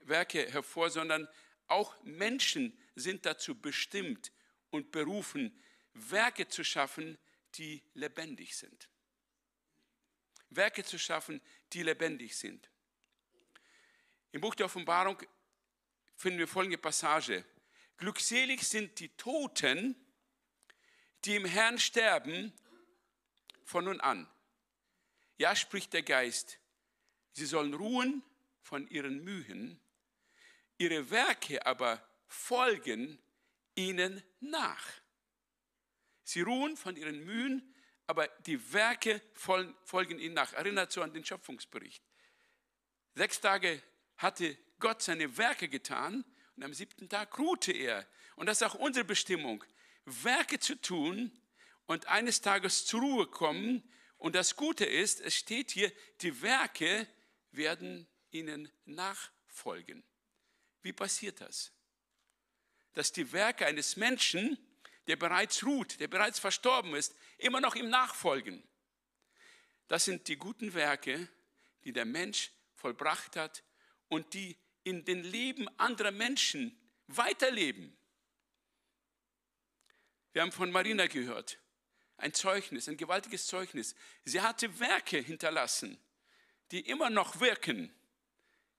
Werke 0.00 0.50
hervor, 0.50 0.90
sondern 0.90 1.28
auch 1.66 1.94
Menschen 2.02 2.78
sind 2.94 3.26
dazu 3.26 3.60
bestimmt 3.60 4.32
und 4.70 4.92
berufen, 4.92 5.60
Werke 5.92 6.48
zu 6.48 6.64
schaffen, 6.64 7.18
die 7.54 7.82
lebendig 7.94 8.56
sind. 8.56 8.88
Werke 10.50 10.84
zu 10.84 10.98
schaffen, 10.98 11.40
die 11.72 11.82
lebendig 11.82 12.36
sind. 12.36 12.70
Im 14.32 14.40
Buch 14.40 14.54
der 14.54 14.66
Offenbarung 14.66 15.20
finden 16.16 16.38
wir 16.38 16.48
folgende 16.48 16.78
Passage. 16.78 17.44
Glückselig 17.96 18.66
sind 18.66 18.98
die 19.00 19.08
Toten, 19.16 19.96
die 21.24 21.36
im 21.36 21.44
Herrn 21.44 21.78
sterben, 21.78 22.52
von 23.64 23.84
nun 23.84 24.00
an. 24.00 24.28
Ja, 25.38 25.56
spricht 25.56 25.92
der 25.92 26.02
Geist, 26.02 26.58
sie 27.32 27.46
sollen 27.46 27.74
ruhen 27.74 28.22
von 28.60 28.88
ihren 28.88 29.24
Mühen, 29.24 29.80
ihre 30.78 31.10
Werke 31.10 31.66
aber 31.66 32.06
folgen 32.26 33.18
ihnen 33.74 34.22
nach. 34.40 34.86
Sie 36.24 36.40
ruhen 36.40 36.76
von 36.76 36.96
ihren 36.96 37.24
Mühen, 37.24 37.74
aber 38.06 38.28
die 38.46 38.72
Werke 38.72 39.20
folgen 39.34 40.18
ihnen 40.18 40.34
nach. 40.34 40.52
Erinnert 40.52 40.92
so 40.92 41.02
an 41.02 41.12
den 41.12 41.24
Schöpfungsbericht. 41.24 42.02
Sechs 43.14 43.40
Tage 43.40 43.82
hatte 44.16 44.56
Gott 44.78 45.02
seine 45.02 45.36
Werke 45.36 45.68
getan 45.68 46.24
und 46.56 46.62
am 46.62 46.74
siebten 46.74 47.08
Tag 47.08 47.38
ruhte 47.38 47.72
er. 47.72 48.06
Und 48.36 48.46
das 48.46 48.60
ist 48.60 48.66
auch 48.66 48.74
unsere 48.74 49.04
Bestimmung, 49.04 49.64
Werke 50.04 50.58
zu 50.58 50.80
tun 50.80 51.32
und 51.86 52.06
eines 52.06 52.40
Tages 52.40 52.86
zur 52.86 53.00
Ruhe 53.00 53.26
kommen. 53.26 53.82
Und 54.18 54.34
das 54.34 54.56
Gute 54.56 54.84
ist, 54.84 55.20
es 55.20 55.34
steht 55.34 55.70
hier, 55.70 55.92
die 56.20 56.42
Werke 56.42 57.08
werden 57.52 58.06
ihnen 58.30 58.70
nachfolgen. 58.84 60.04
Wie 60.82 60.92
passiert 60.92 61.40
das? 61.40 61.72
Dass 62.92 63.12
die 63.12 63.32
Werke 63.32 63.66
eines 63.66 63.96
Menschen, 63.96 64.58
der 65.06 65.16
bereits 65.16 65.64
ruht, 65.64 66.00
der 66.00 66.08
bereits 66.08 66.38
verstorben 66.38 66.94
ist, 66.94 67.14
immer 67.38 67.60
noch 67.60 67.74
ihm 67.74 67.88
nachfolgen. 67.88 68.62
Das 69.88 70.04
sind 70.04 70.28
die 70.28 70.36
guten 70.36 70.74
Werke, 70.74 71.28
die 71.84 71.92
der 71.92 72.04
Mensch 72.04 72.50
vollbracht 72.74 73.36
hat 73.36 73.62
und 74.08 74.34
die 74.34 74.56
in 74.82 75.04
den 75.04 75.22
Leben 75.22 75.68
anderer 75.78 76.10
Menschen 76.10 76.76
weiterleben. 77.06 77.96
Wir 80.32 80.42
haben 80.42 80.52
von 80.52 80.70
Marina 80.70 81.06
gehört, 81.06 81.58
ein 82.18 82.34
Zeugnis, 82.34 82.88
ein 82.88 82.96
gewaltiges 82.96 83.46
Zeugnis. 83.46 83.94
Sie 84.24 84.40
hatte 84.40 84.78
Werke 84.80 85.18
hinterlassen, 85.18 85.98
die 86.70 86.80
immer 86.80 87.10
noch 87.10 87.40
wirken 87.40 87.94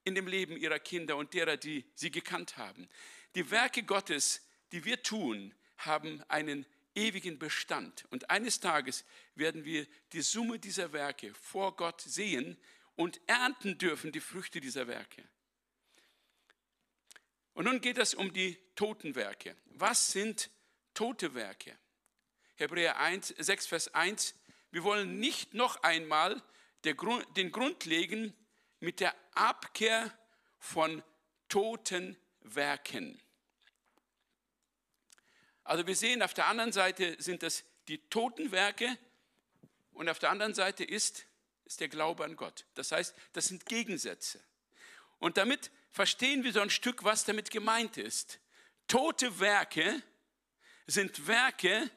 in 0.04 0.16
dem 0.16 0.28
Leben 0.28 0.56
ihrer 0.56 0.80
Kinder 0.80 1.18
und 1.18 1.34
derer, 1.34 1.58
die 1.58 1.84
sie 1.96 2.12
gekannt 2.12 2.58
haben. 2.58 2.88
Die 3.36 3.50
Werke 3.52 3.84
Gottes, 3.84 4.48
die 4.72 4.86
wir 4.86 5.04
tun, 5.04 5.54
haben 5.78 6.24
einen 6.28 6.66
ewigen 6.96 7.38
Bestand. 7.40 8.06
Und 8.10 8.30
eines 8.30 8.60
Tages 8.60 9.06
werden 9.36 9.66
wir 9.66 9.88
die 10.14 10.22
Summe 10.22 10.60
dieser 10.60 10.94
Werke 10.94 11.34
vor 11.34 11.76
Gott 11.76 12.02
sehen 12.02 12.58
und 12.96 13.22
ernten 13.28 13.78
dürfen 13.78 14.12
die 14.12 14.20
Früchte 14.20 14.60
dieser 14.60 14.88
Werke. 14.88 15.24
Und 17.54 17.66
nun 17.66 17.82
geht 17.82 17.98
es 17.98 18.14
um 18.14 18.34
die 18.34 18.58
toten 18.76 19.16
Werke. 19.16 19.56
Was 19.66 20.12
sind 20.12 20.50
tote 20.94 21.34
Werke? 21.34 21.78
Hebräer 22.56 23.00
1, 23.00 23.36
6, 23.38 23.68
Vers 23.68 23.94
1. 23.94 24.36
Wir 24.72 24.84
wollen 24.84 25.20
nicht 25.20 25.54
noch 25.54 25.82
einmal 25.84 26.42
den 26.84 26.96
Grund 27.52 27.86
legen, 27.86 28.34
mit 28.80 29.00
der 29.00 29.16
Abkehr 29.34 30.16
von 30.60 31.04
toten 31.50 32.18
Werken. 32.42 33.20
Also 35.68 35.86
wir 35.86 35.98
sehen, 35.98 36.22
auf 36.22 36.34
der 36.34 36.48
anderen 36.48 36.72
Seite 36.72 37.18
sind 37.20 37.44
das 37.44 37.66
die 37.90 37.98
toten 38.10 38.52
Werke 38.54 38.98
und 39.92 40.08
auf 40.08 40.18
der 40.18 40.30
anderen 40.30 40.54
Seite 40.54 40.86
ist, 40.86 41.26
ist 41.66 41.82
der 41.82 41.90
Glaube 41.90 42.24
an 42.24 42.38
Gott. 42.38 42.66
Das 42.76 42.94
heißt, 42.94 43.14
das 43.34 43.48
sind 43.48 43.66
Gegensätze. 43.66 44.40
Und 45.20 45.36
damit 45.36 45.72
verstehen 45.92 46.46
wir 46.46 46.54
so 46.54 46.62
ein 46.62 46.70
Stück, 46.70 47.04
was 47.04 47.26
damit 47.26 47.52
gemeint 47.52 47.98
ist. 47.98 48.40
Tote 48.88 49.42
Werke 49.42 50.02
sind 50.86 51.28
Werke, 51.28 51.92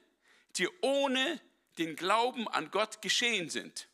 die 0.57 0.69
ohne 0.81 1.41
den 1.79 1.95
Glauben 1.95 2.49
an 2.49 2.73
Gott 2.73 3.01
geschehen 3.03 3.51
sind. 3.51 3.89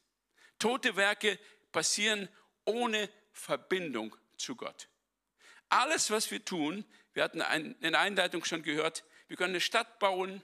Tote 0.58 0.96
Werke 0.96 1.38
passieren 1.70 2.30
ohne 2.64 3.10
Verbindung 3.32 4.16
zu 4.38 4.56
Gott. 4.56 4.88
Alles, 5.68 6.10
was 6.10 6.30
wir 6.30 6.42
tun, 6.42 6.86
wir 7.12 7.24
hatten 7.24 7.40
in 7.40 7.92
der 7.92 8.00
Einleitung 8.00 8.42
schon 8.42 8.62
gehört, 8.62 9.04
wir 9.28 9.36
können 9.36 9.52
eine 9.52 9.60
Stadt 9.60 9.98
bauen, 9.98 10.42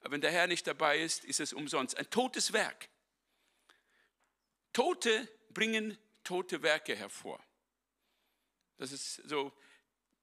aber 0.00 0.12
wenn 0.12 0.20
der 0.20 0.32
Herr 0.32 0.46
nicht 0.46 0.66
dabei 0.66 1.00
ist, 1.00 1.24
ist 1.24 1.40
es 1.40 1.52
umsonst. 1.52 1.96
Ein 1.96 2.10
totes 2.10 2.52
Werk. 2.52 2.88
Tote 4.72 5.28
bringen 5.50 5.96
tote 6.24 6.62
Werke 6.62 6.96
hervor. 6.96 7.42
Das 8.76 8.92
ist 8.92 9.16
so 9.28 9.52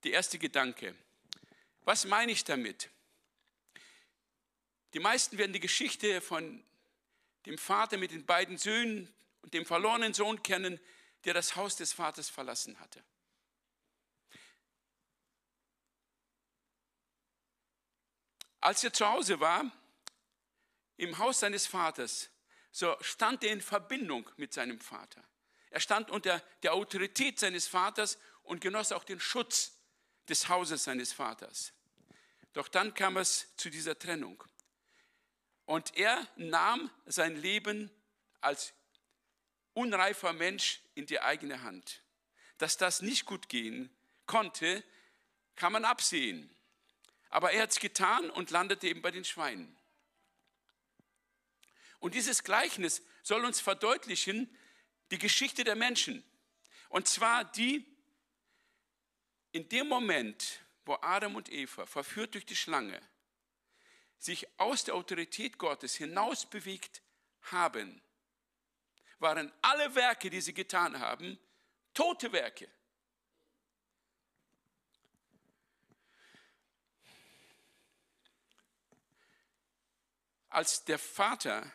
der 0.03 0.11
erste 0.13 0.37
Gedanke. 0.37 0.95
Was 1.81 2.05
meine 2.05 2.31
ich 2.31 2.43
damit? 2.43 2.89
Die 4.93 4.99
meisten 4.99 5.37
werden 5.37 5.53
die 5.53 5.59
Geschichte 5.59 6.19
von 6.21 6.63
dem 7.45 7.57
Vater 7.57 7.97
mit 7.97 8.11
den 8.11 8.25
beiden 8.25 8.57
Söhnen 8.57 9.11
und 9.41 9.53
dem 9.53 9.65
verlorenen 9.65 10.13
Sohn 10.13 10.43
kennen, 10.43 10.79
der 11.23 11.33
das 11.33 11.55
Haus 11.55 11.75
des 11.75 11.93
Vaters 11.93 12.29
verlassen 12.29 12.79
hatte. 12.79 13.03
Als 18.61 18.83
er 18.83 18.93
zu 18.93 19.07
Hause 19.07 19.39
war, 19.39 19.69
im 20.97 21.17
Haus 21.17 21.39
seines 21.39 21.65
Vaters, 21.65 22.29
so 22.71 22.95
stand 23.01 23.43
er 23.43 23.51
in 23.51 23.61
Verbindung 23.61 24.29
mit 24.37 24.53
seinem 24.53 24.79
Vater. 24.79 25.23
Er 25.71 25.79
stand 25.79 26.11
unter 26.11 26.39
der 26.61 26.73
Autorität 26.73 27.39
seines 27.39 27.67
Vaters 27.67 28.19
und 28.43 28.61
genoss 28.61 28.91
auch 28.91 29.03
den 29.03 29.19
Schutz 29.19 29.73
des 30.29 30.47
Hauses 30.47 30.83
seines 30.83 31.11
Vaters. 31.11 31.73
Doch 32.53 32.67
dann 32.67 32.93
kam 32.93 33.17
es 33.17 33.55
zu 33.55 33.69
dieser 33.69 33.97
Trennung. 33.97 34.43
Und 35.65 35.97
er 35.97 36.27
nahm 36.35 36.91
sein 37.05 37.35
Leben 37.35 37.89
als 38.41 38.73
unreifer 39.73 40.33
Mensch 40.33 40.81
in 40.93 41.05
die 41.05 41.19
eigene 41.19 41.63
Hand. 41.63 42.03
Dass 42.57 42.77
das 42.77 43.01
nicht 43.01 43.25
gut 43.25 43.49
gehen 43.49 43.89
konnte, 44.25 44.83
kann 45.55 45.71
man 45.71 45.85
absehen. 45.85 46.53
Aber 47.31 47.51
er 47.51 47.63
hat 47.63 47.71
es 47.71 47.79
getan 47.79 48.29
und 48.29 48.51
landete 48.51 48.87
eben 48.87 49.01
bei 49.01 49.09
den 49.09 49.25
Schweinen. 49.25 49.75
Und 51.99 52.13
dieses 52.13 52.43
Gleichnis 52.43 53.01
soll 53.23 53.45
uns 53.45 53.59
verdeutlichen 53.59 54.55
die 55.11 55.17
Geschichte 55.17 55.63
der 55.63 55.75
Menschen. 55.75 56.23
Und 56.89 57.07
zwar 57.07 57.45
die, 57.45 57.85
in 59.51 59.69
dem 59.69 59.87
Moment, 59.87 60.61
wo 60.85 60.97
Adam 61.01 61.35
und 61.35 61.49
Eva, 61.49 61.85
verführt 61.85 62.33
durch 62.33 62.45
die 62.45 62.55
Schlange, 62.55 62.99
sich 64.17 64.47
aus 64.59 64.83
der 64.83 64.95
Autorität 64.95 65.57
Gottes 65.57 65.95
hinaus 65.95 66.45
bewegt 66.45 67.01
haben, 67.43 68.01
waren 69.19 69.51
alle 69.61 69.95
Werke, 69.95 70.29
die 70.29 70.41
sie 70.41 70.53
getan 70.53 70.99
haben, 70.99 71.39
tote 71.93 72.31
Werke. 72.31 72.67
Als 80.51 80.83
der 80.83 80.99
Vater 80.99 81.71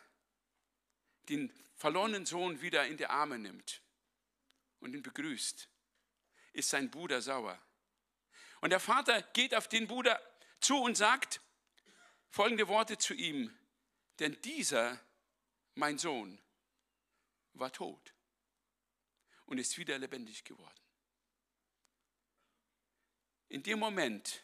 den 1.29 1.53
verlorenen 1.75 2.27
Sohn 2.27 2.61
wieder 2.61 2.87
in 2.87 2.97
die 2.97 3.07
Arme 3.07 3.39
nimmt 3.39 3.83
und 4.81 4.95
ihn 4.95 5.03
begrüßt, 5.03 5.69
ist 6.53 6.71
sein 6.71 6.91
Bruder 6.91 7.21
sauer. 7.21 7.61
Und 8.61 8.71
der 8.71 8.81
Vater 8.81 9.23
geht 9.23 9.55
auf 9.55 9.69
den 9.69 9.87
Bruder 9.87 10.21
zu 10.61 10.77
und 10.83 10.97
sagt 10.97 11.41
folgende 12.29 12.69
Worte 12.69 12.99
zu 12.99 13.15
ihm, 13.15 13.57
denn 14.19 14.41
dieser, 14.43 15.01
mein 15.75 15.99
Sohn, 15.99 16.41
war 17.55 17.73
tot 17.73 18.15
und 19.47 19.57
ist 19.59 19.79
wieder 19.79 19.99
lebendig 19.99 20.45
geworden. 20.45 20.81
In 23.49 23.63
dem 23.63 23.79
Moment, 23.79 24.43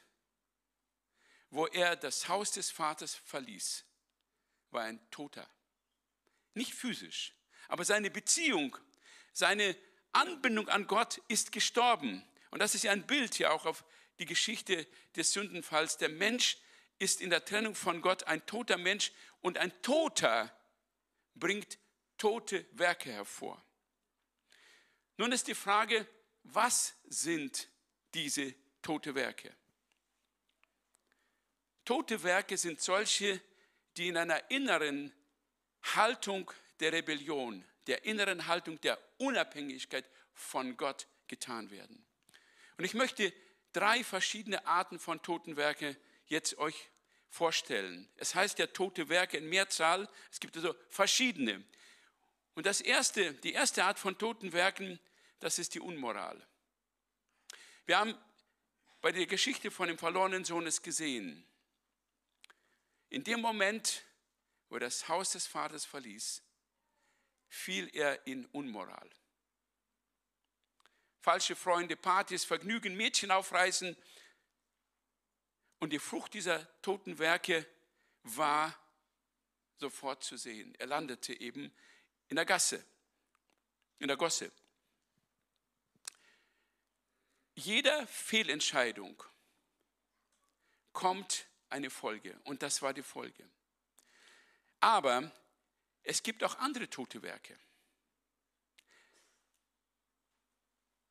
wo 1.50 1.66
er 1.66 1.96
das 1.96 2.28
Haus 2.28 2.52
des 2.52 2.70
Vaters 2.70 3.14
verließ, 3.14 3.84
war 4.72 4.82
ein 4.82 5.00
Toter. 5.10 5.48
Nicht 6.54 6.74
physisch, 6.74 7.34
aber 7.68 7.84
seine 7.84 8.10
Beziehung, 8.10 8.76
seine 9.32 9.76
Anbindung 10.12 10.68
an 10.68 10.86
Gott 10.86 11.20
ist 11.28 11.52
gestorben. 11.52 12.24
Und 12.50 12.60
das 12.60 12.74
ist 12.74 12.84
ja 12.84 12.92
ein 12.92 13.06
Bild 13.06 13.34
hier 13.34 13.52
auch 13.52 13.64
auf 13.64 13.84
die 14.18 14.26
Geschichte 14.26 14.86
des 15.16 15.32
Sündenfalls. 15.32 15.96
Der 15.96 16.10
Mensch 16.10 16.58
ist 16.98 17.20
in 17.20 17.30
der 17.30 17.44
Trennung 17.44 17.74
von 17.74 18.02
Gott 18.02 18.24
ein 18.24 18.44
toter 18.46 18.76
Mensch 18.76 19.12
und 19.40 19.58
ein 19.58 19.72
Toter 19.82 20.54
bringt 21.34 21.78
tote 22.18 22.66
Werke 22.72 23.10
hervor. 23.10 23.62
Nun 25.16 25.32
ist 25.32 25.48
die 25.48 25.54
Frage, 25.54 26.06
was 26.44 26.94
sind 27.04 27.68
diese 28.14 28.54
tote 28.82 29.14
Werke? 29.14 29.54
Tote 31.84 32.22
Werke 32.22 32.56
sind 32.56 32.80
solche, 32.80 33.40
die 33.96 34.08
in 34.08 34.16
einer 34.16 34.50
inneren 34.50 35.12
Haltung 35.82 36.50
der 36.80 36.92
Rebellion, 36.92 37.64
der 37.86 38.04
inneren 38.04 38.46
Haltung 38.46 38.80
der 38.80 38.98
Unabhängigkeit 39.18 40.08
von 40.34 40.76
Gott 40.76 41.06
getan 41.28 41.70
werden. 41.70 42.04
Und 42.76 42.84
ich 42.84 42.94
möchte 42.94 43.32
drei 43.72 44.04
verschiedene 44.04 44.66
Arten 44.66 44.98
von 44.98 45.22
toten 45.22 45.56
Werke 45.56 45.96
jetzt 46.26 46.58
euch 46.58 46.90
vorstellen. 47.28 48.08
Es 48.16 48.34
heißt 48.34 48.58
ja 48.58 48.66
tote 48.66 49.08
Werke 49.08 49.38
in 49.38 49.48
Mehrzahl. 49.48 50.08
Es 50.30 50.40
gibt 50.40 50.56
also 50.56 50.74
verschiedene. 50.88 51.64
Und 52.54 52.66
das 52.66 52.80
erste, 52.80 53.32
die 53.34 53.52
erste 53.52 53.84
Art 53.84 53.98
von 53.98 54.18
toten 54.18 54.52
Werken, 54.52 55.00
das 55.40 55.58
ist 55.58 55.74
die 55.74 55.80
Unmoral. 55.80 56.46
Wir 57.86 57.98
haben 57.98 58.14
bei 59.00 59.12
der 59.12 59.26
Geschichte 59.26 59.70
von 59.70 59.88
dem 59.88 59.98
verlorenen 59.98 60.44
Sohn 60.44 60.66
es 60.66 60.82
gesehen. 60.82 61.44
In 63.12 63.24
dem 63.24 63.42
Moment, 63.42 64.06
wo 64.70 64.76
er 64.76 64.80
das 64.80 65.06
Haus 65.06 65.32
des 65.32 65.46
Vaters 65.46 65.84
verließ, 65.84 66.42
fiel 67.46 67.94
er 67.94 68.26
in 68.26 68.46
Unmoral. 68.46 69.10
Falsche 71.20 71.54
Freunde, 71.54 71.94
Partys, 71.94 72.46
Vergnügen, 72.46 72.96
Mädchen 72.96 73.30
aufreißen. 73.30 73.94
Und 75.78 75.90
die 75.90 75.98
Frucht 75.98 76.32
dieser 76.32 76.66
toten 76.80 77.18
Werke 77.18 77.66
war 78.22 78.74
sofort 79.76 80.24
zu 80.24 80.38
sehen. 80.38 80.74
Er 80.76 80.86
landete 80.86 81.38
eben 81.38 81.70
in 82.28 82.36
der 82.36 82.46
Gasse, 82.46 82.82
in 83.98 84.08
der 84.08 84.16
Gosse. 84.16 84.50
Jeder 87.56 88.06
Fehlentscheidung 88.06 89.22
kommt 90.94 91.46
eine 91.72 91.90
Folge 91.90 92.38
und 92.44 92.62
das 92.62 92.82
war 92.82 92.94
die 92.94 93.02
Folge. 93.02 93.48
Aber 94.80 95.32
es 96.02 96.22
gibt 96.22 96.44
auch 96.44 96.58
andere 96.58 96.88
tote 96.88 97.22
Werke. 97.22 97.58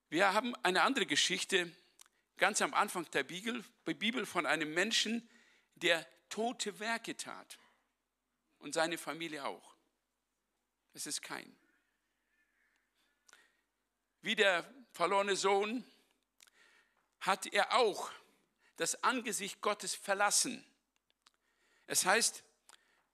Wir 0.09 0.33
haben 0.33 0.55
eine 0.57 0.83
andere 0.83 1.05
Geschichte 1.05 1.71
ganz 2.37 2.61
am 2.61 2.73
Anfang 2.73 3.09
der 3.11 3.23
Bibel, 3.23 4.25
von 4.25 4.45
einem 4.45 4.73
Menschen, 4.73 5.29
der 5.75 6.05
tote 6.27 6.79
Werke 6.79 7.15
tat 7.15 7.57
und 8.59 8.73
seine 8.73 8.97
Familie 8.97 9.45
auch. 9.45 9.75
Es 10.93 11.05
ist 11.05 11.21
kein. 11.21 11.55
Wie 14.21 14.35
der 14.35 14.69
verlorene 14.91 15.35
Sohn 15.35 15.85
hat 17.21 17.45
er 17.47 17.73
auch 17.73 18.11
das 18.81 19.03
Angesicht 19.03 19.61
Gottes 19.61 19.93
verlassen. 19.93 20.65
Es 21.85 22.03
heißt, 22.03 22.43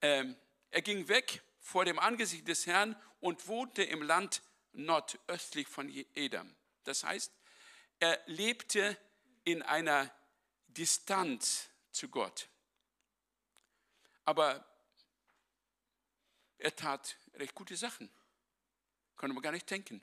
ähm, 0.02 0.38
er 0.72 0.82
ging 0.82 1.10
weg 1.10 1.44
vor 1.60 1.84
dem 1.84 2.00
Angesicht 2.00 2.48
des 2.48 2.66
Herrn 2.68 2.96
und 3.20 3.50
wohnte 3.50 3.84
im 3.84 4.02
Land 4.02 4.42
nordöstlich 4.72 5.68
von 5.68 5.90
Edam. 6.16 6.56
Das 6.86 7.04
heißt, 7.04 7.34
er 8.00 8.18
lebte 8.28 8.98
in 9.44 9.62
einer 9.62 10.10
Distanz 10.68 11.68
zu 11.92 12.08
Gott. 12.08 12.48
Aber 14.24 14.66
er 16.60 16.74
tat 16.78 17.18
recht 17.34 17.56
gute 17.56 17.76
Sachen. 17.76 18.10
Konnte 19.18 19.34
man 19.34 19.44
gar 19.44 19.52
nicht 19.52 19.70
denken. 19.70 20.00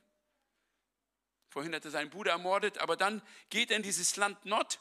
Vorhin 1.48 1.74
hat 1.74 1.86
er 1.86 1.90
seinen 1.90 2.10
Bruder 2.10 2.32
ermordet, 2.32 2.76
aber 2.76 2.98
dann 2.98 3.22
geht 3.48 3.70
er 3.70 3.78
in 3.78 3.82
dieses 3.82 4.16
Land 4.16 4.44
Nord 4.44 4.78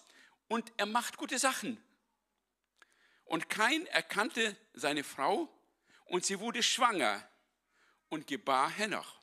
und 0.53 0.71
er 0.77 0.85
macht 0.85 1.17
gute 1.17 1.39
Sachen. 1.39 1.83
Und 3.25 3.49
Kain 3.49 3.87
erkannte 3.87 4.55
seine 4.73 5.03
Frau 5.03 5.49
und 6.05 6.25
sie 6.25 6.39
wurde 6.39 6.61
schwanger 6.61 7.27
und 8.09 8.27
gebar 8.27 8.69
Henoch. 8.69 9.19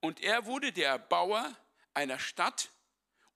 Und 0.00 0.22
er 0.22 0.46
wurde 0.46 0.72
der 0.72 0.98
Bauer 0.98 1.54
einer 1.92 2.18
Stadt 2.18 2.70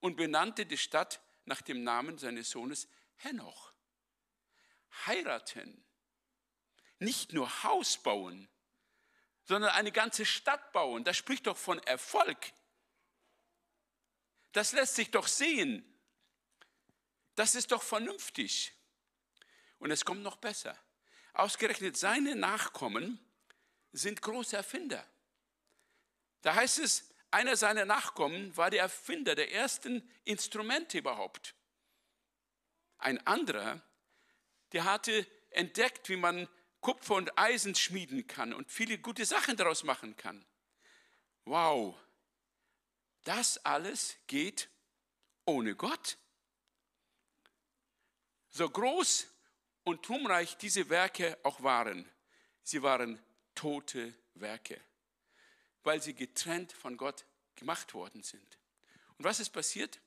und 0.00 0.16
benannte 0.16 0.64
die 0.64 0.78
Stadt 0.78 1.20
nach 1.44 1.60
dem 1.60 1.84
Namen 1.84 2.16
seines 2.16 2.48
Sohnes 2.48 2.88
Henoch. 3.16 3.74
Heiraten, 5.04 5.84
nicht 7.00 7.34
nur 7.34 7.64
Haus 7.64 7.98
bauen, 7.98 8.48
sondern 9.44 9.72
eine 9.72 9.92
ganze 9.92 10.24
Stadt 10.24 10.72
bauen. 10.72 11.04
Das 11.04 11.18
spricht 11.18 11.46
doch 11.48 11.58
von 11.58 11.80
Erfolg. 11.80 12.54
Das 14.52 14.72
lässt 14.72 14.94
sich 14.94 15.10
doch 15.10 15.26
sehen. 15.26 15.86
Das 17.34 17.54
ist 17.54 17.72
doch 17.72 17.82
vernünftig. 17.82 18.72
Und 19.78 19.90
es 19.90 20.04
kommt 20.04 20.22
noch 20.22 20.36
besser. 20.36 20.78
Ausgerechnet 21.32 21.96
seine 21.96 22.36
Nachkommen 22.36 23.18
sind 23.92 24.22
große 24.22 24.56
Erfinder. 24.56 25.06
Da 26.42 26.54
heißt 26.54 26.78
es, 26.78 27.08
einer 27.30 27.56
seiner 27.56 27.84
Nachkommen 27.84 28.54
war 28.56 28.70
der 28.70 28.82
Erfinder 28.82 29.34
der 29.34 29.52
ersten 29.52 30.08
Instrumente 30.24 30.98
überhaupt. 30.98 31.54
Ein 32.98 33.26
anderer, 33.26 33.82
der 34.72 34.84
hatte 34.84 35.26
entdeckt, 35.50 36.08
wie 36.08 36.16
man 36.16 36.48
Kupfer 36.80 37.14
und 37.14 37.38
Eisen 37.38 37.74
schmieden 37.74 38.26
kann 38.26 38.52
und 38.52 38.70
viele 38.70 38.98
gute 38.98 39.24
Sachen 39.24 39.56
daraus 39.56 39.82
machen 39.84 40.16
kann. 40.16 40.44
Wow, 41.44 41.96
das 43.24 43.64
alles 43.64 44.16
geht 44.26 44.68
ohne 45.46 45.74
Gott. 45.74 46.18
So 48.52 48.68
groß 48.68 49.26
und 49.84 50.08
ruhmreich 50.08 50.56
diese 50.58 50.88
Werke 50.90 51.38
auch 51.42 51.62
waren. 51.62 52.08
Sie 52.62 52.82
waren 52.82 53.18
tote 53.54 54.14
Werke, 54.34 54.80
weil 55.82 56.00
sie 56.02 56.14
getrennt 56.14 56.72
von 56.72 56.96
Gott 56.96 57.24
gemacht 57.56 57.94
worden 57.94 58.22
sind. 58.22 58.58
Und 59.18 59.24
was 59.24 59.40
ist 59.40 59.50
passiert? 59.50 60.00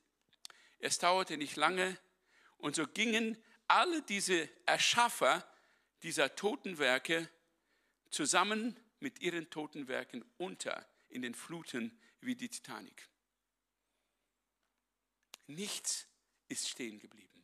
Es 0.79 0.99
dauerte 0.99 1.37
nicht 1.37 1.55
lange 1.55 1.97
und 2.59 2.75
so 2.75 2.85
gingen 2.87 3.37
alle 3.67 4.03
diese 4.03 4.47
Erschaffer 4.65 5.45
dieser 6.03 6.35
toten 6.35 6.77
Werke 6.77 7.29
zusammen 8.11 8.79
mit 8.99 9.21
ihren 9.21 9.49
toten 9.49 9.87
Werken 9.87 10.23
unter 10.37 10.85
in 11.09 11.23
den 11.23 11.33
Fluten 11.33 11.97
wie 12.21 12.35
die 12.35 12.49
Titanic. 12.49 13.09
Nichts 15.47 16.07
ist 16.47 16.69
stehen 16.69 16.99
geblieben. 16.99 17.34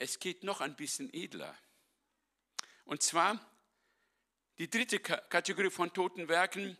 Es 0.00 0.20
geht 0.20 0.44
noch 0.44 0.60
ein 0.60 0.76
bisschen 0.76 1.12
edler. 1.12 1.56
Und 2.84 3.02
zwar 3.02 3.44
die 4.58 4.70
dritte 4.70 5.00
Kategorie 5.00 5.70
von 5.70 5.92
toten 5.92 6.28
Werken. 6.28 6.78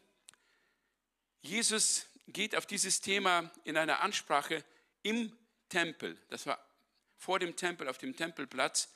Jesus 1.42 2.06
geht 2.28 2.54
auf 2.54 2.64
dieses 2.64 3.00
Thema 3.00 3.50
in 3.64 3.76
einer 3.76 4.00
Ansprache 4.02 4.64
im 5.02 5.36
Tempel, 5.68 6.16
das 6.28 6.46
war 6.46 6.64
vor 7.16 7.40
dem 7.40 7.56
Tempel, 7.56 7.88
auf 7.88 7.98
dem 7.98 8.14
Tempelplatz, 8.16 8.94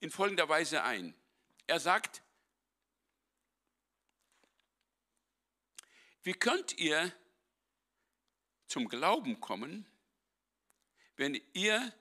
in 0.00 0.10
folgender 0.10 0.48
Weise 0.48 0.82
ein. 0.82 1.14
Er 1.66 1.78
sagt, 1.78 2.22
wie 6.22 6.32
könnt 6.32 6.78
ihr 6.78 7.12
zum 8.66 8.88
Glauben 8.88 9.40
kommen, 9.40 9.86
wenn 11.16 11.40
ihr 11.52 11.92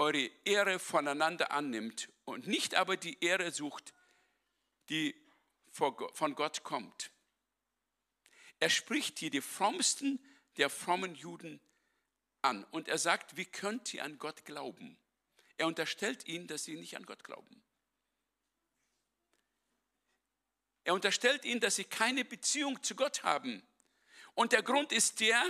eure 0.00 0.30
Ehre 0.46 0.78
voneinander 0.78 1.52
annimmt 1.52 2.08
und 2.24 2.46
nicht 2.46 2.74
aber 2.74 2.96
die 2.96 3.22
Ehre 3.22 3.52
sucht, 3.52 3.92
die 4.88 5.14
von 5.72 6.34
Gott 6.34 6.64
kommt. 6.64 7.10
Er 8.60 8.70
spricht 8.70 9.18
hier 9.18 9.30
die 9.30 9.42
frommsten 9.42 10.18
der 10.56 10.70
frommen 10.70 11.14
Juden 11.14 11.60
an 12.40 12.64
und 12.70 12.88
er 12.88 12.96
sagt, 12.96 13.36
wie 13.36 13.44
könnt 13.44 13.92
ihr 13.92 14.02
an 14.02 14.18
Gott 14.18 14.46
glauben? 14.46 14.98
Er 15.58 15.66
unterstellt 15.66 16.26
ihnen, 16.26 16.46
dass 16.46 16.64
sie 16.64 16.76
nicht 16.76 16.96
an 16.96 17.04
Gott 17.04 17.22
glauben. 17.22 17.62
Er 20.84 20.94
unterstellt 20.94 21.44
ihnen, 21.44 21.60
dass 21.60 21.76
sie 21.76 21.84
keine 21.84 22.24
Beziehung 22.24 22.82
zu 22.82 22.94
Gott 22.94 23.22
haben. 23.22 23.62
Und 24.34 24.52
der 24.52 24.62
Grund 24.62 24.92
ist 24.92 25.20
der, 25.20 25.44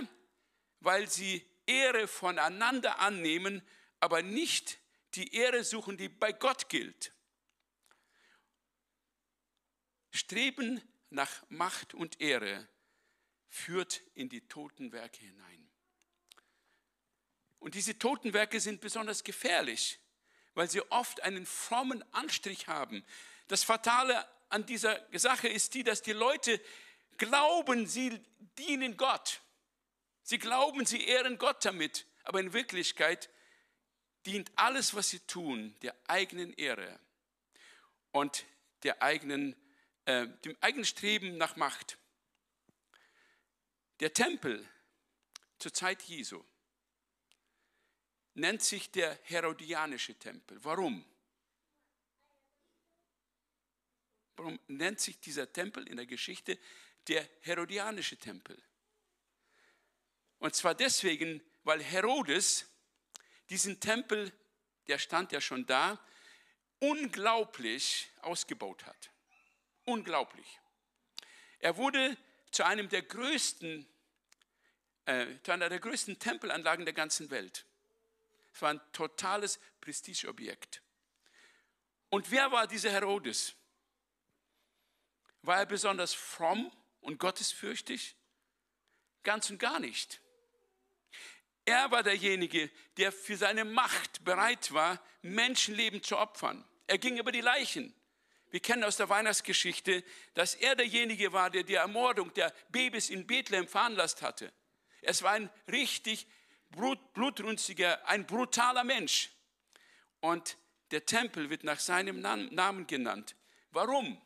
weil 0.81 1.09
sie 1.09 1.49
Ehre 1.65 2.09
voneinander 2.09 2.99
annehmen 2.99 3.65
aber 4.01 4.21
nicht 4.21 4.79
die 5.15 5.33
Ehre 5.33 5.63
suchen, 5.63 5.95
die 5.95 6.09
bei 6.09 6.33
Gott 6.33 6.67
gilt. 6.67 7.13
Streben 10.11 10.81
nach 11.09 11.43
Macht 11.49 11.93
und 11.93 12.19
Ehre 12.19 12.67
führt 13.47 14.01
in 14.15 14.27
die 14.27 14.41
toten 14.47 14.91
Werke 14.91 15.19
hinein. 15.19 15.69
Und 17.59 17.75
diese 17.75 17.97
toten 17.97 18.33
Werke 18.33 18.59
sind 18.59 18.81
besonders 18.81 19.23
gefährlich, 19.23 19.99
weil 20.55 20.69
sie 20.69 20.81
oft 20.91 21.21
einen 21.21 21.45
frommen 21.45 22.03
Anstrich 22.13 22.67
haben. 22.67 23.05
Das 23.47 23.63
Fatale 23.63 24.27
an 24.49 24.65
dieser 24.65 24.99
Sache 25.13 25.47
ist 25.47 25.75
die, 25.75 25.83
dass 25.83 26.01
die 26.01 26.13
Leute 26.13 26.59
glauben, 27.17 27.85
sie 27.85 28.19
dienen 28.57 28.97
Gott. 28.97 29.41
Sie 30.23 30.39
glauben, 30.39 30.85
sie 30.85 31.05
ehren 31.05 31.37
Gott 31.37 31.63
damit, 31.63 32.07
aber 32.23 32.39
in 32.39 32.53
Wirklichkeit 32.53 33.29
dient 34.25 34.51
alles, 34.55 34.93
was 34.93 35.09
sie 35.09 35.19
tun, 35.21 35.75
der 35.81 35.95
eigenen 36.07 36.53
Ehre 36.53 36.99
und 38.11 38.45
der 38.83 39.01
eigenen, 39.01 39.55
äh, 40.05 40.27
dem 40.45 40.57
eigenen 40.61 40.85
Streben 40.85 41.37
nach 41.37 41.55
Macht. 41.55 41.97
Der 43.99 44.13
Tempel 44.13 44.67
zur 45.59 45.73
Zeit 45.73 46.01
Jesu 46.03 46.43
nennt 48.33 48.61
sich 48.63 48.89
der 48.91 49.19
Herodianische 49.23 50.15
Tempel. 50.15 50.63
Warum? 50.63 51.05
Warum 54.35 54.59
nennt 54.67 54.99
sich 54.99 55.19
dieser 55.19 55.51
Tempel 55.51 55.87
in 55.87 55.97
der 55.97 56.05
Geschichte 56.07 56.57
der 57.07 57.27
Herodianische 57.41 58.17
Tempel? 58.17 58.57
Und 60.39 60.55
zwar 60.55 60.73
deswegen, 60.73 61.43
weil 61.63 61.83
Herodes 61.83 62.70
diesen 63.51 63.81
Tempel, 63.81 64.31
der 64.87 64.97
stand 64.97 65.33
ja 65.33 65.41
schon 65.41 65.65
da, 65.65 65.99
unglaublich 66.79 68.09
ausgebaut 68.21 68.85
hat. 68.85 69.11
Unglaublich. 69.83 70.59
Er 71.59 71.75
wurde 71.75 72.17
zu 72.51 72.65
einem 72.65 72.87
der 72.87 73.01
größten, 73.03 73.85
äh, 75.05 75.27
zu 75.43 75.51
einer 75.51 75.67
der 75.67 75.79
größten 75.79 76.17
Tempelanlagen 76.17 76.85
der 76.85 76.93
ganzen 76.93 77.29
Welt. 77.29 77.65
Es 78.53 78.61
war 78.61 78.69
ein 78.69 78.81
totales 78.93 79.59
Prestigeobjekt. 79.81 80.81
Und 82.09 82.31
wer 82.31 82.51
war 82.51 82.67
dieser 82.67 82.91
Herodes? 82.91 83.53
War 85.41 85.57
er 85.57 85.65
besonders 85.65 86.13
fromm 86.13 86.71
und 87.01 87.19
gottesfürchtig? 87.19 88.15
Ganz 89.23 89.49
und 89.49 89.59
gar 89.59 89.79
nicht. 89.79 90.20
Er 91.71 91.89
war 91.89 92.03
derjenige, 92.03 92.69
der 92.97 93.13
für 93.13 93.37
seine 93.37 93.63
Macht 93.63 94.25
bereit 94.25 94.73
war, 94.73 95.01
Menschenleben 95.21 96.03
zu 96.03 96.17
opfern. 96.17 96.65
Er 96.85 96.97
ging 96.97 97.17
über 97.17 97.31
die 97.31 97.39
Leichen. 97.39 97.95
Wir 98.49 98.59
kennen 98.59 98.83
aus 98.83 98.97
der 98.97 99.07
Weihnachtsgeschichte, 99.07 100.03
dass 100.33 100.53
er 100.55 100.75
derjenige 100.75 101.31
war, 101.31 101.49
der 101.49 101.63
die 101.63 101.75
Ermordung 101.75 102.33
der 102.33 102.53
Babys 102.71 103.09
in 103.09 103.25
Bethlehem 103.25 103.69
veranlasst 103.69 104.21
hatte. 104.21 104.51
Es 105.01 105.23
war 105.23 105.31
ein 105.31 105.49
richtig 105.71 106.27
blutrünstiger, 107.13 108.05
ein 108.05 108.27
brutaler 108.27 108.83
Mensch. 108.83 109.29
Und 110.19 110.57
der 110.91 111.05
Tempel 111.05 111.49
wird 111.49 111.63
nach 111.63 111.79
seinem 111.79 112.19
Namen 112.19 112.85
genannt. 112.85 113.37
Warum? 113.69 114.21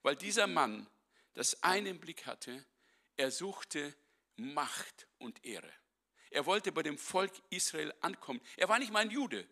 Weil 0.00 0.16
dieser 0.16 0.46
Mann 0.46 0.88
das 1.34 1.62
einen 1.62 2.00
Blick 2.00 2.24
hatte, 2.24 2.64
er 3.18 3.30
suchte 3.30 3.94
Macht 4.36 5.06
und 5.18 5.44
Ehre. 5.44 5.70
Er 6.30 6.46
wollte 6.46 6.72
bei 6.72 6.82
dem 6.82 6.98
Volk 6.98 7.32
Israel 7.50 7.94
ankommen. 8.00 8.40
Er 8.56 8.68
war 8.68 8.78
nicht 8.78 8.92
mal 8.92 9.00
ein 9.00 9.10
Jude. 9.10 9.46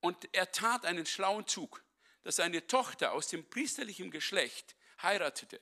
Und 0.00 0.28
er 0.32 0.52
tat 0.52 0.84
einen 0.84 1.06
schlauen 1.06 1.46
Zug, 1.46 1.82
dass 2.22 2.36
seine 2.36 2.66
Tochter 2.66 3.12
aus 3.12 3.28
dem 3.28 3.48
priesterlichen 3.48 4.10
Geschlecht 4.10 4.76
heiratete 5.02 5.60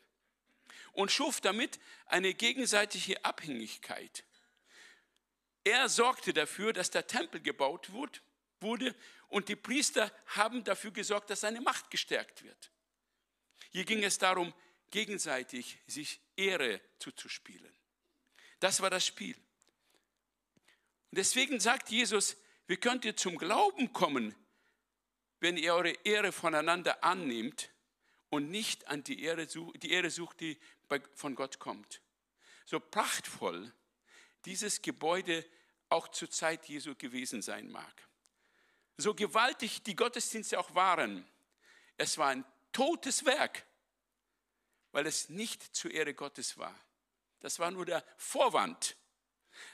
und 0.92 1.10
schuf 1.10 1.40
damit 1.40 1.80
eine 2.06 2.34
gegenseitige 2.34 3.24
Abhängigkeit. 3.24 4.24
Er 5.64 5.88
sorgte 5.88 6.32
dafür, 6.32 6.72
dass 6.72 6.90
der 6.90 7.06
Tempel 7.06 7.40
gebaut 7.40 7.90
wurde 7.92 8.94
und 9.28 9.48
die 9.48 9.56
Priester 9.56 10.12
haben 10.26 10.64
dafür 10.64 10.90
gesorgt, 10.90 11.30
dass 11.30 11.40
seine 11.40 11.60
Macht 11.60 11.90
gestärkt 11.90 12.42
wird. 12.42 12.70
Hier 13.70 13.84
ging 13.84 14.02
es 14.02 14.18
darum, 14.18 14.52
gegenseitig 14.90 15.78
sich 15.86 16.20
Ehre 16.36 16.80
zuzuspielen. 16.98 17.72
Das 18.62 18.80
war 18.80 18.90
das 18.90 19.04
Spiel. 19.04 19.34
Und 21.10 21.18
deswegen 21.18 21.58
sagt 21.58 21.90
Jesus, 21.90 22.36
wie 22.68 22.76
könnt 22.76 23.04
ihr 23.04 23.16
zum 23.16 23.36
Glauben 23.36 23.92
kommen, 23.92 24.36
wenn 25.40 25.56
ihr 25.56 25.74
eure 25.74 25.90
Ehre 26.04 26.30
voneinander 26.30 27.02
annehmt 27.02 27.70
und 28.30 28.50
nicht 28.52 28.86
an 28.86 29.02
die 29.02 29.20
Ehre, 29.24 29.48
die 29.48 29.90
Ehre 29.90 30.10
sucht, 30.10 30.38
die 30.38 30.60
von 31.12 31.34
Gott 31.34 31.58
kommt. 31.58 32.02
So 32.64 32.78
prachtvoll 32.78 33.72
dieses 34.44 34.80
Gebäude 34.80 35.44
auch 35.88 36.06
zur 36.06 36.30
Zeit 36.30 36.68
Jesu 36.68 36.94
gewesen 36.94 37.42
sein 37.42 37.68
mag. 37.68 38.08
So 38.96 39.12
gewaltig 39.12 39.82
die 39.82 39.96
Gottesdienste 39.96 40.60
auch 40.60 40.72
waren, 40.72 41.26
es 41.96 42.16
war 42.16 42.28
ein 42.28 42.44
totes 42.70 43.24
Werk, 43.24 43.66
weil 44.92 45.08
es 45.08 45.30
nicht 45.30 45.74
zur 45.74 45.90
Ehre 45.90 46.14
Gottes 46.14 46.56
war. 46.58 46.78
Das 47.42 47.58
war 47.58 47.72
nur 47.72 47.84
der 47.84 48.04
Vorwand, 48.16 48.96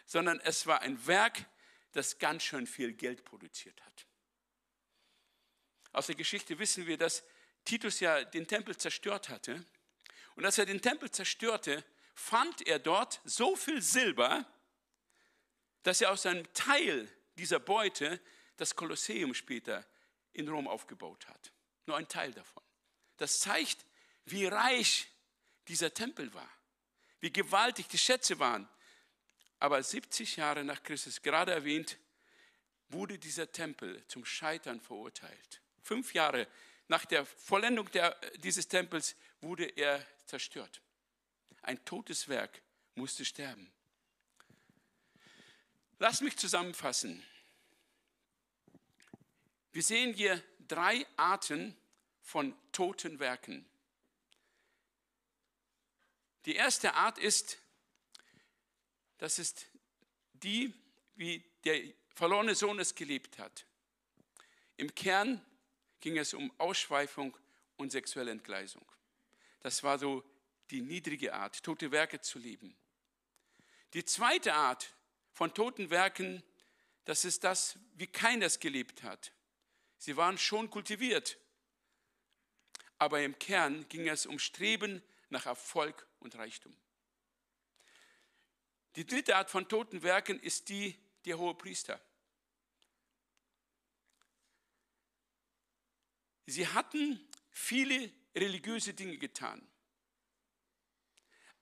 sondern 0.07 0.41
es 0.41 0.67
war 0.67 0.81
ein 0.81 1.07
Werk, 1.07 1.45
das 1.93 2.19
ganz 2.19 2.43
schön 2.43 2.67
viel 2.67 2.95
Geld 2.95 3.25
produziert 3.25 3.81
hat. 3.85 4.07
Aus 5.93 6.07
der 6.07 6.15
Geschichte 6.15 6.59
wissen 6.59 6.87
wir, 6.87 6.97
dass 6.97 7.23
Titus 7.65 8.01
ja 8.01 8.25
den 8.25 8.47
Tempel 8.47 8.77
zerstört 8.77 9.29
hatte. 9.29 9.65
Und 10.35 10.47
als 10.47 10.57
er 10.57 10.65
den 10.65 10.81
Tempel 10.81 11.11
zerstörte, 11.11 11.85
fand 12.15 12.67
er 12.67 12.79
dort 12.79 13.21
so 13.25 13.55
viel 13.55 13.83
Silber, 13.83 14.47
dass 15.83 16.01
er 16.01 16.11
aus 16.11 16.25
einem 16.25 16.51
Teil 16.55 17.07
dieser 17.37 17.61
Beute 17.61 18.21
das 18.57 18.75
Kolosseum 18.77 19.35
später 19.35 19.87
in 20.33 20.49
Rom 20.49 20.69
aufgebaut 20.69 21.29
hat. 21.29 21.53
Nur 21.85 21.99
ein 21.99 22.09
Teil 22.09 22.33
davon. 22.33 22.63
Das 23.19 23.41
zeigt, 23.41 23.85
wie 24.25 24.47
reich 24.47 25.09
dieser 25.67 25.93
Tempel 25.93 26.33
war 26.33 26.58
wie 27.21 27.33
gewaltig 27.33 27.89
die 27.89 27.99
Schätze 27.99 28.39
waren. 28.39 28.69
Aber 29.59 29.83
70 29.83 30.37
Jahre 30.37 30.65
nach 30.65 30.83
Christus, 30.83 31.21
gerade 31.21 31.53
erwähnt, 31.53 31.99
wurde 32.89 33.19
dieser 33.19 33.51
Tempel 33.51 34.07
zum 34.07 34.25
Scheitern 34.25 34.81
verurteilt. 34.81 35.61
Fünf 35.83 36.15
Jahre 36.15 36.47
nach 36.87 37.05
der 37.05 37.27
Vollendung 37.27 37.91
der, 37.91 38.17
dieses 38.37 38.69
Tempels 38.69 39.15
wurde 39.41 39.65
er 39.65 40.05
zerstört. 40.27 40.81
Ein 41.63 41.85
totes 41.85 42.29
Werk 42.29 42.63
musste 42.95 43.25
sterben. 43.25 43.71
Lass 45.99 46.21
mich 46.21 46.37
zusammenfassen. 46.37 47.23
Wir 49.73 49.83
sehen 49.83 50.15
hier 50.15 50.43
drei 50.67 51.07
Arten 51.17 51.77
von 52.23 52.55
toten 52.73 53.19
Werken. 53.19 53.69
Die 56.49 56.57
erste 56.57 56.95
Art 56.95 57.19
ist, 57.19 57.59
das 59.19 59.39
ist 59.39 59.67
die, 60.33 60.73
wie 61.15 61.45
der 61.65 61.93
verlorene 62.15 62.55
Sohn 62.55 62.79
es 62.79 62.95
gelebt 62.95 63.39
hat. 63.39 63.67
Im 64.79 64.95
Kern 64.95 65.45
ging 66.01 66.17
es 66.17 66.33
um 66.33 66.51
Ausschweifung 66.57 67.37
und 67.77 67.93
sexuelle 67.93 68.31
Entgleisung. 68.31 68.91
Das 69.61 69.83
war 69.83 69.99
so 69.99 70.25
die 70.71 70.81
niedrige 70.81 71.35
Art, 71.35 71.63
tote 71.63 71.91
Werke 71.91 72.23
zu 72.23 72.39
lieben. 72.39 72.75
Die 73.93 74.07
zweite 74.07 74.55
Art 74.55 74.95
von 75.35 75.53
toten 75.53 75.91
Werken, 75.91 76.43
das 77.05 77.27
ist 77.27 77.45
das, 77.45 77.79
wie 77.97 78.07
keiner 78.07 78.47
es 78.47 78.59
gelebt 78.59 79.03
hat. 79.03 79.35
Sie 79.99 80.17
waren 80.17 80.39
schon 80.39 80.71
kultiviert, 80.71 81.37
aber 82.97 83.21
im 83.21 83.39
Kern 83.39 83.87
ging 83.91 84.09
es 84.09 84.25
um 84.25 84.39
Streben 84.39 85.03
nach 85.29 85.45
Erfolg 85.45 86.08
und 86.21 86.35
Reichtum. 86.37 86.77
Die 88.97 89.07
dritte 89.07 89.37
Art 89.37 89.51
von 89.51 89.69
toten 89.69 90.03
Werken 90.03 90.41
ist 90.41 90.69
die 90.69 90.99
der 91.25 91.39
hohe 91.39 91.55
Priester. 91.55 92.01
Sie 96.47 96.67
hatten 96.67 97.29
viele 97.51 98.11
religiöse 98.35 98.95
Dinge 98.95 99.19
getan, 99.19 99.67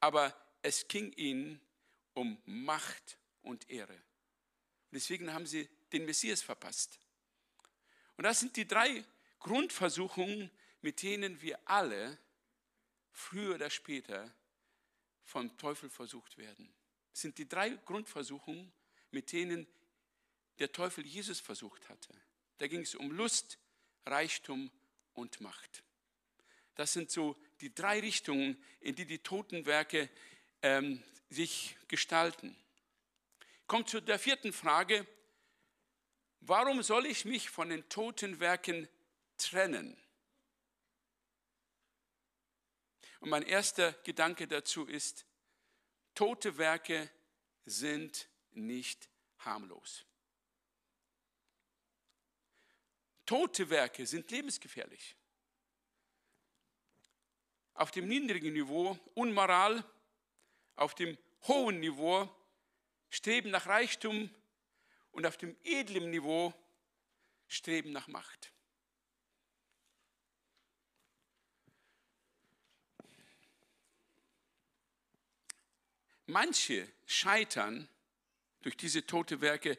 aber 0.01 0.35
es 0.63 0.87
ging 0.89 1.13
ihnen 1.13 1.61
um 2.15 2.41
Macht 2.45 3.19
und 3.43 3.69
Ehre. 3.69 4.01
deswegen 4.93 5.33
haben 5.33 5.47
sie 5.47 5.69
den 5.93 6.07
Messias 6.07 6.43
verpasst. 6.43 6.99
Und 8.17 8.25
das 8.25 8.41
sind 8.41 8.57
die 8.57 8.67
drei 8.67 9.05
Grundversuchungen, 9.41 10.51
mit 10.81 11.03
denen 11.03 11.43
wir 11.43 11.59
alle 11.69 12.19
früher 13.13 13.57
oder 13.57 13.71
später 13.71 14.35
vom 15.27 15.55
Teufel 15.59 15.91
versucht 15.91 16.39
werden. 16.39 16.73
Das 17.11 17.21
sind 17.21 17.37
die 17.37 17.49
drei 17.49 17.71
Grundversuchungen, 17.71 18.73
mit 19.11 19.33
denen 19.33 19.67
der 20.59 20.73
Teufel 20.73 21.05
Jesus 21.05 21.41
versucht 21.41 21.89
hatte. 21.89 22.15
Da 22.59 22.69
ging 22.69 22.81
es 22.81 22.95
um 22.95 23.11
Lust, 23.11 23.59
Reichtum 24.07 24.71
und 25.13 25.41
Macht. 25.41 25.83
Das 26.77 26.93
sind 26.93 27.11
so 27.11 27.37
die 27.61 27.75
drei 27.75 28.01
Richtungen, 28.01 28.63
in 28.81 28.95
die 28.95 29.07
die 29.07 29.19
Totenwerke 29.19 30.09
ähm, 30.63 31.03
sich 31.29 31.77
gestalten. 31.89 32.57
Kommt 33.67 33.89
zu 33.89 34.01
der 34.01 34.19
vierten 34.19 34.53
Frage. 34.53 35.07
Warum 36.41 36.83
soll 36.83 37.07
ich 37.07 37.25
mich 37.25 37.51
von 37.51 37.71
den 37.71 37.89
Totenwerken 37.89 38.89
trennen? 39.37 39.97
Und 43.21 43.31
mein 43.31 43.43
erster 43.43 43.93
Gedanke 44.05 44.47
dazu 44.47 44.87
ist, 44.87 45.27
tote 46.15 46.59
Werke 46.59 47.11
sind 47.65 48.29
nicht 48.53 49.09
harmlos. 49.39 50.05
Tote 53.25 53.69
Werke 53.71 54.07
sind 54.07 54.31
lebensgefährlich. 54.31 55.17
Auf 57.75 57.91
dem 57.91 58.07
niedrigen 58.07 58.53
Niveau 58.53 58.99
Unmoral, 59.15 59.85
auf 60.77 60.95
dem 60.95 61.19
hohen 61.49 61.81
Niveau 61.81 62.29
Streben 63.11 63.51
nach 63.51 63.67
Reichtum 63.67 64.31
und 65.13 65.27
auf 65.27 65.37
dem 65.37 65.57
edlen 65.65 66.11
Niveau 66.11 66.53
Streben 67.49 67.93
nach 67.93 68.09
Macht. 68.09 68.53
Manche 76.27 76.91
scheitern 77.07 77.89
durch 78.63 78.77
diese 78.77 79.07
tote 79.07 79.41
Werke 79.41 79.79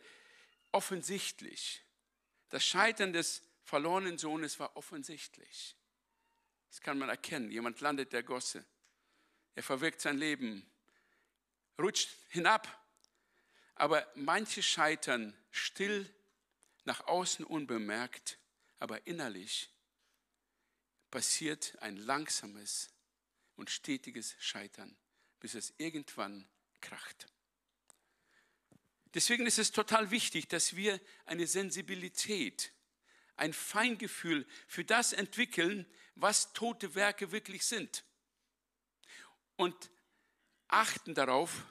offensichtlich. 0.71 1.81
Das 2.49 2.65
Scheitern 2.65 3.13
des 3.13 3.41
verlorenen 3.63 4.17
Sohnes 4.17 4.59
war 4.59 4.75
offensichtlich. 4.77 5.75
Das 6.69 6.81
kann 6.81 6.97
man 6.97 7.09
erkennen. 7.09 7.51
Jemand 7.51 7.81
landet 7.81 8.13
der 8.13 8.23
Gosse. 8.23 8.65
Er 9.55 9.63
verwirkt 9.63 9.99
sein 9.99 10.17
Leben, 10.17 10.69
rutscht 11.79 12.09
hinab. 12.29 12.67
Aber 13.75 14.09
manche 14.15 14.63
scheitern 14.63 15.35
still, 15.51 16.11
nach 16.85 17.05
außen 17.07 17.43
unbemerkt, 17.43 18.39
aber 18.79 19.05
innerlich 19.05 19.69
passiert 21.11 21.77
ein 21.81 21.97
langsames 21.97 22.89
und 23.55 23.69
stetiges 23.69 24.35
Scheitern, 24.39 24.95
bis 25.39 25.55
es 25.55 25.73
irgendwann 25.77 26.47
kracht. 26.81 27.27
Deswegen 29.13 29.45
ist 29.45 29.57
es 29.57 29.71
total 29.71 30.11
wichtig, 30.11 30.47
dass 30.47 30.75
wir 30.75 30.99
eine 31.25 31.47
Sensibilität, 31.47 32.71
ein 33.35 33.53
Feingefühl 33.53 34.45
für 34.67 34.83
das 34.83 35.13
entwickeln, 35.13 35.85
was 36.15 36.53
tote 36.53 36.95
Werke 36.95 37.31
wirklich 37.31 37.65
sind. 37.65 38.03
Und 39.55 39.89
achten 40.67 41.13
darauf, 41.15 41.65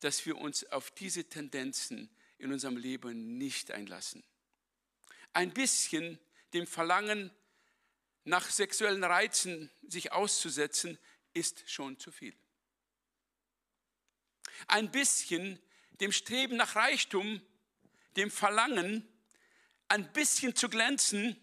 dass 0.00 0.24
wir 0.26 0.36
uns 0.36 0.64
auf 0.64 0.90
diese 0.90 1.28
Tendenzen 1.28 2.10
in 2.38 2.52
unserem 2.52 2.76
Leben 2.76 3.38
nicht 3.38 3.70
einlassen. 3.70 4.24
Ein 5.32 5.52
bisschen 5.52 6.18
dem 6.52 6.66
Verlangen 6.66 7.30
nach 8.24 8.48
sexuellen 8.50 9.04
Reizen 9.04 9.70
sich 9.82 10.12
auszusetzen, 10.12 10.98
ist 11.32 11.70
schon 11.70 11.98
zu 11.98 12.10
viel. 12.10 12.36
Ein 14.66 14.90
bisschen 14.90 15.60
dem 16.00 16.12
Streben 16.12 16.56
nach 16.56 16.76
Reichtum, 16.76 17.42
dem 18.16 18.30
Verlangen, 18.30 19.06
ein 19.88 20.12
bisschen 20.12 20.54
zu 20.54 20.68
glänzen, 20.68 21.36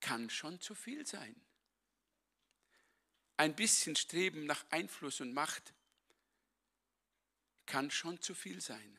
kann 0.00 0.30
schon 0.30 0.60
zu 0.60 0.74
viel 0.74 1.06
sein. 1.06 1.34
Ein 3.36 3.54
bisschen 3.54 3.96
Streben 3.96 4.46
nach 4.46 4.64
Einfluss 4.70 5.20
und 5.20 5.32
Macht 5.32 5.72
kann 7.66 7.90
schon 7.90 8.20
zu 8.20 8.34
viel 8.34 8.60
sein. 8.60 8.98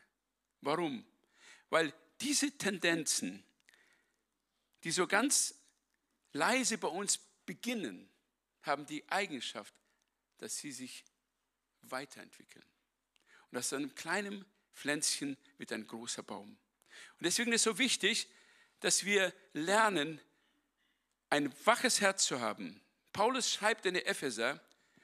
Warum? 0.61 1.05
Weil 1.69 1.93
diese 2.21 2.57
Tendenzen, 2.57 3.43
die 4.83 4.91
so 4.91 5.07
ganz 5.07 5.55
leise 6.33 6.77
bei 6.77 6.87
uns 6.87 7.19
beginnen, 7.45 8.09
haben 8.63 8.85
die 8.85 9.07
Eigenschaft, 9.09 9.73
dass 10.37 10.57
sie 10.57 10.71
sich 10.71 11.03
weiterentwickeln. 11.83 12.65
Und 13.49 13.57
aus 13.57 13.73
einem 13.73 13.93
kleinen 13.95 14.45
Pflänzchen 14.73 15.37
wird 15.57 15.71
ein 15.71 15.87
großer 15.87 16.23
Baum. 16.23 16.49
Und 16.49 17.25
deswegen 17.25 17.51
ist 17.51 17.61
es 17.61 17.63
so 17.63 17.77
wichtig, 17.77 18.29
dass 18.79 19.05
wir 19.05 19.33
lernen, 19.53 20.19
ein 21.29 21.53
waches 21.65 22.01
Herz 22.01 22.25
zu 22.25 22.41
haben. 22.41 22.81
Paulus 23.13 23.51
schreibt 23.53 23.85
in 23.85 23.93
der 23.93 24.07
Epheser, 24.07 24.61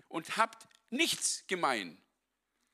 und 0.10 0.38
habt 0.38 0.68
nichts 0.90 1.46
gemein, 1.48 2.02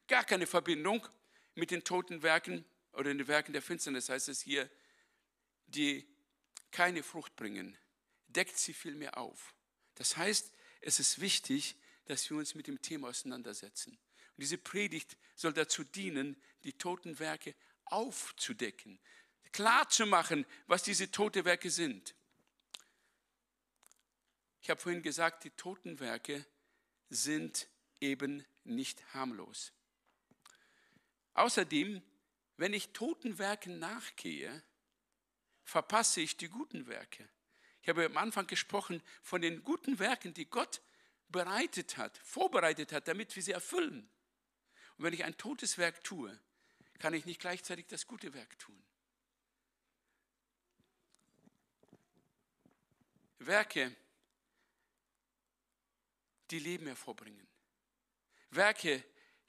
gar 0.07 0.23
keine 0.23 0.47
Verbindung 0.47 1.07
mit 1.55 1.71
den 1.71 1.83
toten 1.83 2.21
Werken 2.23 2.65
oder 2.93 3.13
den 3.13 3.27
Werken 3.27 3.53
der 3.53 3.61
Finsternis, 3.61 4.09
heißt 4.09 4.29
es 4.29 4.41
hier, 4.41 4.69
die 5.67 6.07
keine 6.71 7.03
Frucht 7.03 7.35
bringen. 7.35 7.77
Deckt 8.27 8.57
sie 8.57 8.73
vielmehr 8.73 9.17
auf. 9.17 9.53
Das 9.95 10.17
heißt, 10.17 10.51
es 10.81 10.99
ist 10.99 11.21
wichtig, 11.21 11.75
dass 12.05 12.29
wir 12.29 12.37
uns 12.37 12.55
mit 12.55 12.67
dem 12.67 12.81
Thema 12.81 13.09
auseinandersetzen. 13.09 13.91
Und 13.91 14.41
diese 14.41 14.57
Predigt 14.57 15.17
soll 15.35 15.53
dazu 15.53 15.83
dienen, 15.83 16.35
die 16.63 16.73
toten 16.73 17.19
Werke 17.19 17.55
aufzudecken, 17.85 18.99
klar 19.51 19.87
zu 19.89 20.05
machen, 20.05 20.45
was 20.67 20.83
diese 20.83 21.11
toten 21.11 21.45
Werke 21.45 21.69
sind. 21.69 22.15
Ich 24.61 24.69
habe 24.69 24.81
vorhin 24.81 25.03
gesagt, 25.03 25.43
die 25.43 25.51
toten 25.51 25.99
Werke 25.99 26.45
sind 27.09 27.67
eben 27.99 28.45
nicht 28.63 29.13
harmlos. 29.13 29.73
Außerdem, 31.33 32.01
wenn 32.57 32.73
ich 32.73 32.93
toten 32.93 33.37
Werken 33.37 33.79
nachgehe, 33.79 34.63
verpasse 35.63 36.21
ich 36.21 36.37
die 36.37 36.47
guten 36.47 36.87
Werke. 36.87 37.27
Ich 37.81 37.89
habe 37.89 38.05
am 38.05 38.17
Anfang 38.17 38.47
gesprochen 38.47 39.01
von 39.21 39.41
den 39.41 39.63
guten 39.63 39.99
Werken, 39.99 40.33
die 40.33 40.45
Gott 40.45 40.81
bereitet 41.34 41.98
hat, 41.98 42.17
vorbereitet 42.19 42.93
hat, 42.93 43.10
damit 43.10 43.36
wir 43.36 43.43
sie 43.43 43.52
erfüllen. 43.52 44.10
Und 44.98 45.04
wenn 45.04 45.13
ich 45.13 45.26
ein 45.26 45.36
totes 45.36 45.78
Werk 45.78 46.02
tue, 46.06 46.39
kann 47.00 47.13
ich 47.13 47.26
nicht 47.26 47.41
gleichzeitig 47.41 47.88
das 47.88 48.08
gute 48.08 48.34
Werk 48.34 48.58
tun. 48.58 48.82
Werke, 53.39 53.93
die 56.52 56.60
Leben 56.60 56.88
hervorbringen. 56.88 57.46
Werke, 58.52 59.04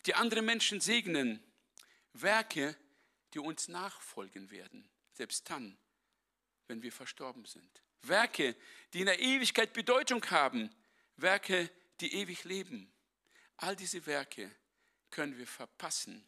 die 0.07 0.15
andere 0.15 0.43
Menschen 0.43 0.81
segnen. 0.81 1.41
Werke, 2.13 2.77
die 3.35 3.39
uns 3.39 3.69
nachfolgen 3.69 4.51
werden, 4.51 4.89
selbst 5.13 5.49
dann, 5.51 5.77
wenn 6.67 6.83
wir 6.83 6.93
verstorben 6.93 7.45
sind. 7.45 7.83
Werke, 8.03 8.57
die 8.93 9.01
in 9.01 9.07
der 9.07 9.19
Ewigkeit 9.19 9.73
Bedeutung 9.73 10.25
haben. 10.31 10.75
Werke, 11.17 11.71
die 12.01 12.15
ewig 12.15 12.45
leben. 12.45 12.93
All 13.57 13.77
diese 13.77 14.05
Werke 14.07 14.55
können 15.11 15.39
wir 15.39 15.47
verpassen, 15.47 16.27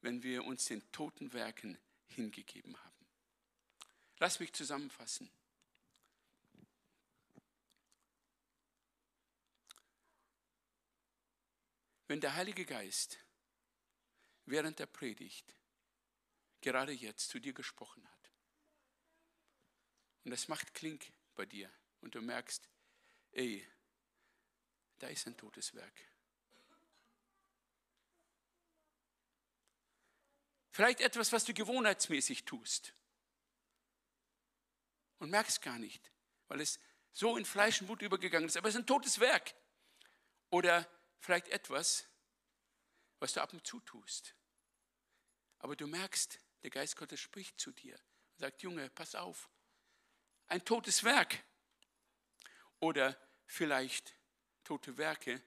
wenn 0.00 0.22
wir 0.22 0.44
uns 0.44 0.64
den 0.64 0.90
toten 0.92 1.32
Werken 1.32 1.78
hingegeben 2.06 2.76
haben. 2.76 3.06
Lass 4.18 4.40
mich 4.40 4.52
zusammenfassen. 4.52 5.30
Wenn 12.06 12.20
der 12.20 12.34
Heilige 12.34 12.64
Geist 12.64 13.18
während 14.46 14.78
der 14.78 14.86
Predigt 14.86 15.54
gerade 16.62 16.92
jetzt 16.92 17.28
zu 17.28 17.38
dir 17.38 17.52
gesprochen 17.52 18.08
hat 18.08 18.30
und 20.24 20.32
es 20.32 20.48
macht 20.48 20.72
Klink 20.72 21.12
bei 21.34 21.44
dir 21.44 21.70
und 22.00 22.14
du 22.14 22.22
merkst, 22.22 22.66
ey, 23.32 23.66
da 24.98 25.08
ist 25.08 25.26
ein 25.26 25.36
totes 25.36 25.74
Werk. 25.74 26.08
Vielleicht 30.72 31.00
etwas, 31.00 31.32
was 31.32 31.44
du 31.44 31.52
gewohnheitsmäßig 31.52 32.44
tust 32.44 32.92
und 35.18 35.30
merkst 35.30 35.60
gar 35.62 35.78
nicht, 35.78 36.12
weil 36.46 36.60
es 36.60 36.78
so 37.12 37.36
in 37.36 37.44
Fleisch 37.44 37.80
und 37.80 37.88
Blut 37.88 38.02
übergegangen 38.02 38.48
ist, 38.48 38.56
aber 38.56 38.68
es 38.68 38.74
ist 38.74 38.82
ein 38.82 38.86
totes 38.86 39.18
Werk. 39.18 39.54
Oder 40.50 40.88
vielleicht 41.18 41.48
etwas, 41.48 42.06
was 43.18 43.32
du 43.32 43.42
ab 43.42 43.52
und 43.52 43.66
zu 43.66 43.80
tust. 43.80 44.34
Aber 45.58 45.74
du 45.74 45.86
merkst, 45.86 46.38
der 46.62 46.70
Geist 46.70 46.96
Gottes 46.96 47.20
spricht 47.20 47.60
zu 47.60 47.72
dir 47.72 47.94
und 47.94 48.38
sagt, 48.38 48.62
Junge, 48.62 48.88
pass 48.90 49.14
auf, 49.14 49.50
ein 50.46 50.64
totes 50.64 51.02
Werk. 51.02 51.42
Oder 52.78 53.20
vielleicht 53.46 54.14
tote 54.68 54.98
Werke, 54.98 55.40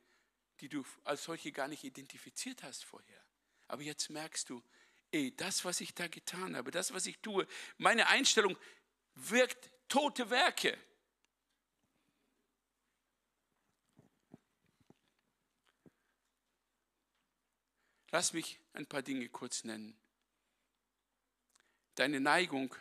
die 0.62 0.68
du 0.68 0.84
als 1.04 1.26
solche 1.26 1.52
gar 1.52 1.68
nicht 1.68 1.84
identifiziert 1.84 2.64
hast 2.64 2.84
vorher. 2.84 3.24
Aber 3.68 3.84
jetzt 3.84 4.10
merkst 4.10 4.50
du, 4.50 4.64
ey, 5.12 5.36
das, 5.36 5.64
was 5.64 5.80
ich 5.80 5.94
da 5.94 6.08
getan 6.08 6.56
habe, 6.56 6.72
das, 6.72 6.92
was 6.92 7.06
ich 7.06 7.20
tue, 7.20 7.46
meine 7.78 8.08
Einstellung 8.08 8.58
wirkt 9.14 9.70
tote 9.88 10.32
Werke. 10.32 10.76
Lass 18.10 18.34
mich 18.34 18.60
ein 18.74 18.88
paar 18.88 19.04
Dinge 19.04 19.30
kurz 19.30 19.64
nennen. 19.64 19.96
Deine 21.94 22.20
Neigung, 22.20 22.76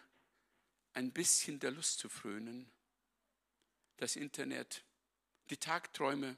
ein 0.94 1.12
bisschen 1.12 1.60
der 1.60 1.70
Lust 1.70 1.98
zu 1.98 2.08
frönen, 2.08 2.72
das 3.98 4.16
Internet, 4.16 4.82
die 5.50 5.56
Tagträume, 5.56 6.36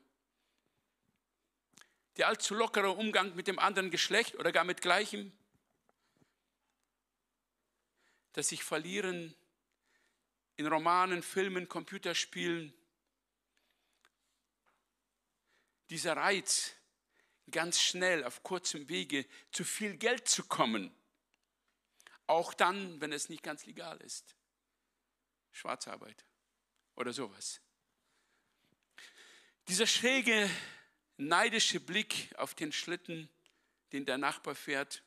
der 2.16 2.28
allzu 2.28 2.54
lockere 2.54 2.90
Umgang 2.90 3.34
mit 3.34 3.46
dem 3.46 3.58
anderen 3.58 3.90
Geschlecht 3.90 4.34
oder 4.34 4.52
gar 4.52 4.64
mit 4.64 4.80
gleichem, 4.80 5.32
das 8.32 8.48
sich 8.48 8.64
verlieren 8.64 9.34
in 10.56 10.66
Romanen, 10.66 11.22
Filmen, 11.22 11.68
Computerspielen, 11.68 12.74
dieser 15.90 16.16
Reiz, 16.16 16.74
ganz 17.50 17.80
schnell 17.80 18.24
auf 18.24 18.42
kurzem 18.42 18.88
Wege 18.88 19.26
zu 19.50 19.64
viel 19.64 19.96
Geld 19.96 20.28
zu 20.28 20.44
kommen. 20.44 20.94
Auch 22.26 22.54
dann, 22.54 23.00
wenn 23.00 23.12
es 23.12 23.28
nicht 23.28 23.42
ganz 23.42 23.66
legal 23.66 24.00
ist. 24.00 24.36
Schwarzarbeit 25.50 26.24
oder 26.94 27.12
sowas. 27.12 27.61
Dieser 29.68 29.86
schräge, 29.86 30.50
neidische 31.16 31.80
Blick 31.80 32.28
auf 32.36 32.54
den 32.54 32.72
Schlitten, 32.72 33.28
den 33.92 34.04
der 34.04 34.18
Nachbar 34.18 34.54
fährt, 34.54 35.02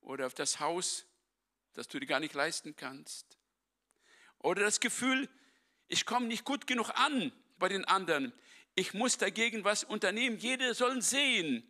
oder 0.00 0.26
auf 0.26 0.34
das 0.34 0.60
Haus, 0.60 1.06
das 1.74 1.88
du 1.88 1.98
dir 1.98 2.06
gar 2.06 2.20
nicht 2.20 2.34
leisten 2.34 2.76
kannst. 2.76 3.38
Oder 4.38 4.62
das 4.62 4.80
Gefühl, 4.80 5.28
ich 5.88 6.06
komme 6.06 6.26
nicht 6.26 6.44
gut 6.44 6.66
genug 6.66 6.90
an 6.90 7.32
bei 7.58 7.68
den 7.68 7.84
anderen 7.84 8.32
ich 8.76 8.92
muss 8.92 9.16
dagegen 9.16 9.64
was 9.64 9.82
unternehmen. 9.82 10.38
Jeder 10.38 10.74
soll 10.74 11.00
sehen, 11.00 11.66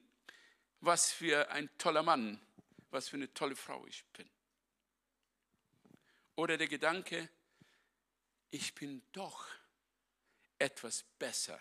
was 0.81 1.13
für 1.13 1.51
ein 1.51 1.71
toller 1.79 2.03
Mann, 2.03 2.45
was 2.91 3.09
für 3.09 3.17
eine 3.17 3.33
tolle 3.33 3.55
Frau 3.55 3.87
ich 3.87 4.05
bin. 4.07 4.29
Oder 6.35 6.59
der 6.59 6.67
Gedanke, 6.67 7.31
ich 8.51 8.75
bin 8.75 9.03
doch 9.13 9.47
etwas 10.59 11.05
besser 11.19 11.61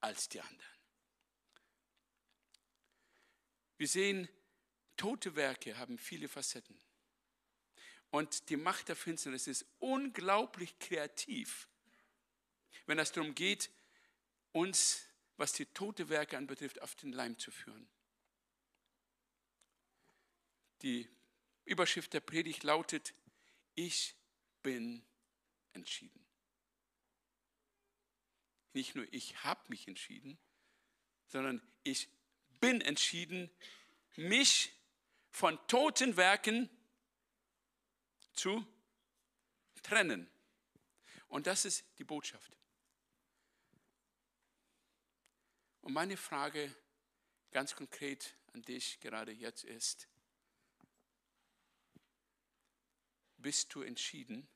als 0.00 0.28
die 0.28 0.40
anderen. 0.40 0.70
Wir 3.76 3.88
sehen, 3.88 4.28
tote 4.96 5.34
Werke 5.36 5.78
haben 5.78 5.98
viele 5.98 6.28
Facetten. 6.28 6.78
Und 8.10 8.50
die 8.50 8.56
Macht 8.56 8.88
der 8.88 8.96
Finsternis 8.96 9.46
ist 9.46 9.64
unglaublich 9.78 10.78
kreativ, 10.78 11.68
wenn 12.86 12.98
es 12.98 13.12
darum 13.12 13.34
geht, 13.34 13.70
uns, 14.52 15.06
was 15.36 15.52
die 15.52 15.66
tote 15.66 16.08
Werke 16.08 16.36
anbetrifft, 16.36 16.82
auf 16.82 16.94
den 16.96 17.12
Leim 17.12 17.38
zu 17.38 17.50
führen. 17.50 17.88
Die 20.82 21.08
Überschrift 21.64 22.12
der 22.12 22.20
Predigt 22.20 22.64
lautet, 22.64 23.14
ich 23.74 24.16
bin 24.62 25.04
entschieden. 25.72 26.29
Nicht 28.72 28.94
nur 28.94 29.06
ich 29.12 29.42
habe 29.44 29.60
mich 29.68 29.88
entschieden, 29.88 30.38
sondern 31.26 31.60
ich 31.82 32.08
bin 32.60 32.80
entschieden, 32.80 33.50
mich 34.16 34.72
von 35.30 35.58
toten 35.66 36.16
Werken 36.16 36.68
zu 38.32 38.66
trennen. 39.82 40.28
Und 41.28 41.46
das 41.46 41.64
ist 41.64 41.84
die 41.98 42.04
Botschaft. 42.04 42.56
Und 45.82 45.92
meine 45.92 46.16
Frage 46.16 46.74
ganz 47.50 47.74
konkret 47.74 48.36
an 48.52 48.62
dich 48.62 49.00
gerade 49.00 49.32
jetzt 49.32 49.64
ist, 49.64 50.08
bist 53.38 53.74
du 53.74 53.82
entschieden? 53.82 54.46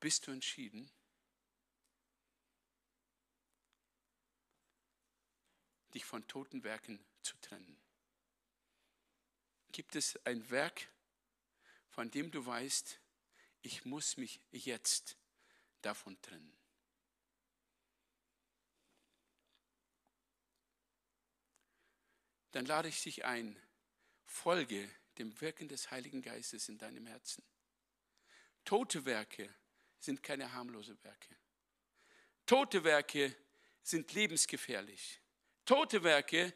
Bist 0.00 0.26
du 0.26 0.32
entschieden? 0.32 0.90
Dich 5.96 6.04
von 6.04 6.26
toten 6.28 6.62
Werken 6.62 7.04
zu 7.22 7.36
trennen? 7.40 7.76
Gibt 9.72 9.96
es 9.96 10.16
ein 10.24 10.48
Werk, 10.50 10.88
von 11.90 12.10
dem 12.10 12.30
du 12.30 12.46
weißt, 12.46 13.00
ich 13.62 13.84
muss 13.84 14.16
mich 14.16 14.40
jetzt 14.52 15.16
davon 15.82 16.20
trennen? 16.22 16.56
dann 22.56 22.64
lade 22.64 22.88
ich 22.88 23.02
dich 23.02 23.26
ein, 23.26 23.54
folge 24.24 24.90
dem 25.18 25.38
Wirken 25.42 25.68
des 25.68 25.90
Heiligen 25.90 26.22
Geistes 26.22 26.70
in 26.70 26.78
deinem 26.78 27.04
Herzen. 27.04 27.44
Tote 28.64 29.04
Werke 29.04 29.54
sind 29.98 30.22
keine 30.22 30.50
harmlose 30.54 30.96
Werke. 31.04 31.36
Tote 32.46 32.82
Werke 32.82 33.36
sind 33.82 34.10
lebensgefährlich. 34.14 35.20
Tote 35.66 36.02
Werke 36.02 36.54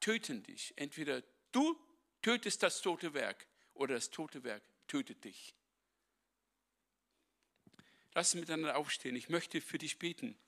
töten 0.00 0.42
dich. 0.42 0.72
Entweder 0.76 1.22
du 1.52 1.78
tötest 2.22 2.62
das 2.62 2.80
tote 2.80 3.12
Werk 3.12 3.46
oder 3.74 3.94
das 3.94 4.10
tote 4.10 4.42
Werk 4.44 4.62
tötet 4.88 5.24
dich. 5.24 5.54
Lass 8.14 8.32
uns 8.34 8.40
miteinander 8.40 8.76
aufstehen. 8.76 9.16
Ich 9.16 9.28
möchte 9.28 9.60
für 9.60 9.78
dich 9.78 9.98
beten. 9.98 10.38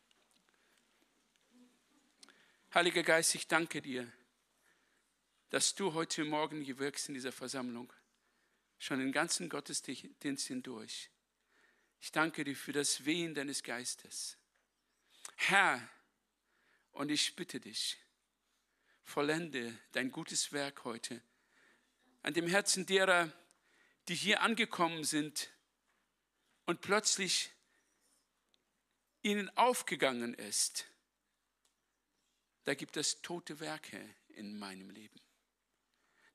Heiliger 2.72 3.02
Geist, 3.02 3.34
ich 3.34 3.46
danke 3.46 3.82
dir 3.82 4.10
dass 5.50 5.74
du 5.74 5.94
heute 5.94 6.24
Morgen 6.24 6.60
hier 6.60 6.78
wirkst 6.78 7.08
in 7.08 7.14
dieser 7.14 7.32
Versammlung, 7.32 7.92
schon 8.78 8.98
den 8.98 9.12
ganzen 9.12 9.48
Gottesdienst 9.48 10.46
hindurch. 10.46 11.10
Ich 12.00 12.12
danke 12.12 12.44
dir 12.44 12.56
für 12.56 12.72
das 12.72 13.04
Wehen 13.04 13.34
deines 13.34 13.62
Geistes. 13.62 14.36
Herr, 15.36 15.88
und 16.96 17.10
ich 17.10 17.36
bitte 17.36 17.60
dich, 17.60 17.98
vollende 19.04 19.78
dein 19.92 20.10
gutes 20.10 20.52
Werk 20.52 20.84
heute 20.84 21.20
an 22.22 22.32
dem 22.32 22.48
Herzen 22.48 22.86
derer, 22.86 23.30
die 24.08 24.14
hier 24.14 24.40
angekommen 24.40 25.04
sind 25.04 25.50
und 26.64 26.80
plötzlich 26.80 27.50
ihnen 29.22 29.54
aufgegangen 29.56 30.32
ist, 30.34 30.86
da 32.64 32.74
gibt 32.74 32.96
es 32.96 33.20
tote 33.20 33.60
Werke 33.60 34.02
in 34.28 34.58
meinem 34.58 34.90
Leben. 34.90 35.20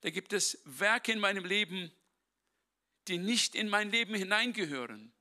Da 0.00 0.10
gibt 0.10 0.32
es 0.32 0.60
Werke 0.64 1.12
in 1.12 1.18
meinem 1.18 1.44
Leben, 1.44 1.92
die 3.08 3.18
nicht 3.18 3.56
in 3.56 3.68
mein 3.68 3.90
Leben 3.90 4.14
hineingehören. 4.14 5.12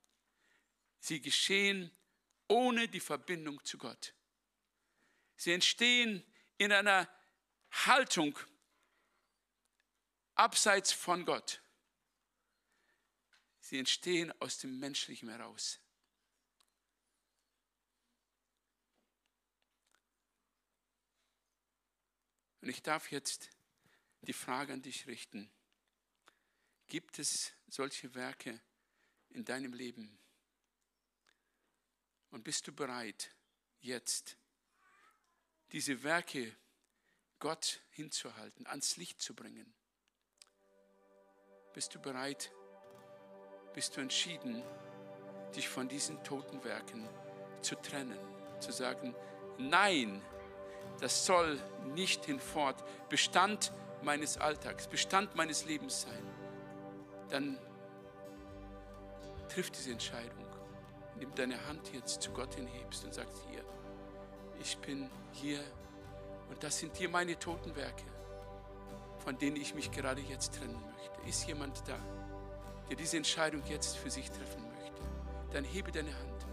Sie 0.99 1.19
geschehen 1.19 1.91
ohne 2.47 2.87
die 2.87 2.99
Verbindung 2.99 3.63
zu 3.65 3.79
Gott. 3.79 4.13
Sie 5.41 5.53
entstehen 5.53 6.23
in 6.59 6.71
einer 6.71 7.09
Haltung 7.71 8.37
abseits 10.35 10.91
von 10.91 11.25
Gott. 11.25 11.63
Sie 13.59 13.79
entstehen 13.79 14.31
aus 14.39 14.59
dem 14.59 14.79
Menschlichen 14.79 15.29
heraus. 15.29 15.79
Und 22.61 22.69
ich 22.69 22.83
darf 22.83 23.09
jetzt 23.09 23.49
die 24.21 24.33
Frage 24.33 24.73
an 24.73 24.83
dich 24.83 25.07
richten. 25.07 25.49
Gibt 26.85 27.17
es 27.17 27.51
solche 27.65 28.13
Werke 28.13 28.61
in 29.29 29.43
deinem 29.43 29.73
Leben? 29.73 30.19
Und 32.29 32.43
bist 32.43 32.67
du 32.67 32.71
bereit, 32.71 33.35
jetzt 33.79 34.37
diese 35.72 36.03
Werke 36.03 36.55
Gott 37.39 37.82
hinzuhalten, 37.91 38.67
ans 38.67 38.97
Licht 38.97 39.22
zu 39.22 39.34
bringen? 39.34 39.74
Bist 41.74 41.95
du 41.95 41.99
bereit, 41.99 42.51
bist 43.74 43.95
du 43.95 44.01
entschieden, 44.01 44.63
dich 45.55 45.69
von 45.69 45.88
diesen 45.88 46.24
toten 46.24 46.63
Werken 46.63 47.07
zu 47.61 47.76
trennen, 47.76 48.19
zu 48.59 48.72
sagen, 48.72 49.15
nein, 49.57 50.22
das 50.99 51.26
soll 51.26 51.59
nicht 51.93 52.26
hinfort 52.26 52.84
Bestand 53.09 53.72
meines 54.01 54.38
Alltags, 54.38 54.88
Bestand 54.88 55.36
meines 55.36 55.65
Lebens 55.65 56.01
sein, 56.01 56.28
dann 57.30 57.57
triff 59.47 59.72
diese 59.72 59.91
Entscheidung, 59.91 60.45
du 61.19 61.28
deine 61.36 61.65
Hand 61.67 61.93
jetzt 61.93 62.22
zu 62.22 62.32
Gott 62.32 62.55
hinhebst 62.55 63.05
und 63.05 63.13
sagst, 63.13 63.38
hier, 63.49 63.63
ich 64.62 64.78
bin 64.78 65.09
hier 65.34 65.59
und 66.49 66.64
das 66.64 66.80
sind 66.80 66.95
hier 66.95 67.09
meine 67.09 67.38
toten 67.38 67.76
Werke, 67.76 68.03
von 69.24 69.38
denen 69.38 69.57
ich 69.57 69.76
mich 69.76 69.91
gerade 69.91 70.22
jetzt 70.22 70.55
trennen 70.55 70.80
möchte. 70.95 71.30
Ist 71.30 71.47
jemand 71.47 71.82
da, 71.88 71.97
der 72.89 72.95
diese 72.95 73.18
Entscheidung 73.18 73.64
jetzt 73.68 73.97
für 73.97 74.09
sich 74.09 74.30
treffen 74.30 74.64
möchte? 74.64 75.01
Dann 75.53 75.64
hebe 75.64 75.91
deine 75.91 76.18
Hand. 76.18 76.45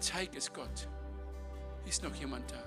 Zeig 0.00 0.34
es 0.36 0.52
Gott. 0.52 0.88
Ist 1.86 2.02
noch 2.02 2.14
jemand 2.14 2.50
da? 2.50 2.62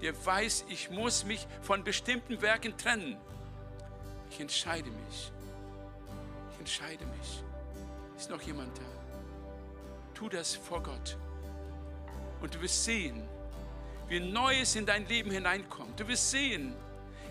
der 0.00 0.26
weiß, 0.26 0.64
ich 0.68 0.90
muss 0.90 1.24
mich 1.24 1.46
von 1.62 1.84
bestimmten 1.84 2.40
Werken 2.40 2.76
trennen. 2.76 3.16
Ich 4.30 4.40
entscheide 4.40 4.90
mich. 4.90 5.32
Ich 6.52 6.58
entscheide 6.58 7.04
mich. 7.06 7.42
Ist 8.16 8.30
noch 8.30 8.40
jemand 8.42 8.76
da? 8.78 8.82
Tu 10.14 10.28
das 10.28 10.54
vor 10.54 10.82
Gott. 10.82 11.16
Und 12.40 12.54
du 12.54 12.60
wirst 12.60 12.84
sehen, 12.84 13.22
wie 14.08 14.20
Neues 14.20 14.76
in 14.76 14.86
dein 14.86 15.06
Leben 15.06 15.30
hineinkommt. 15.30 15.98
Du 16.00 16.08
wirst 16.08 16.30
sehen, 16.30 16.74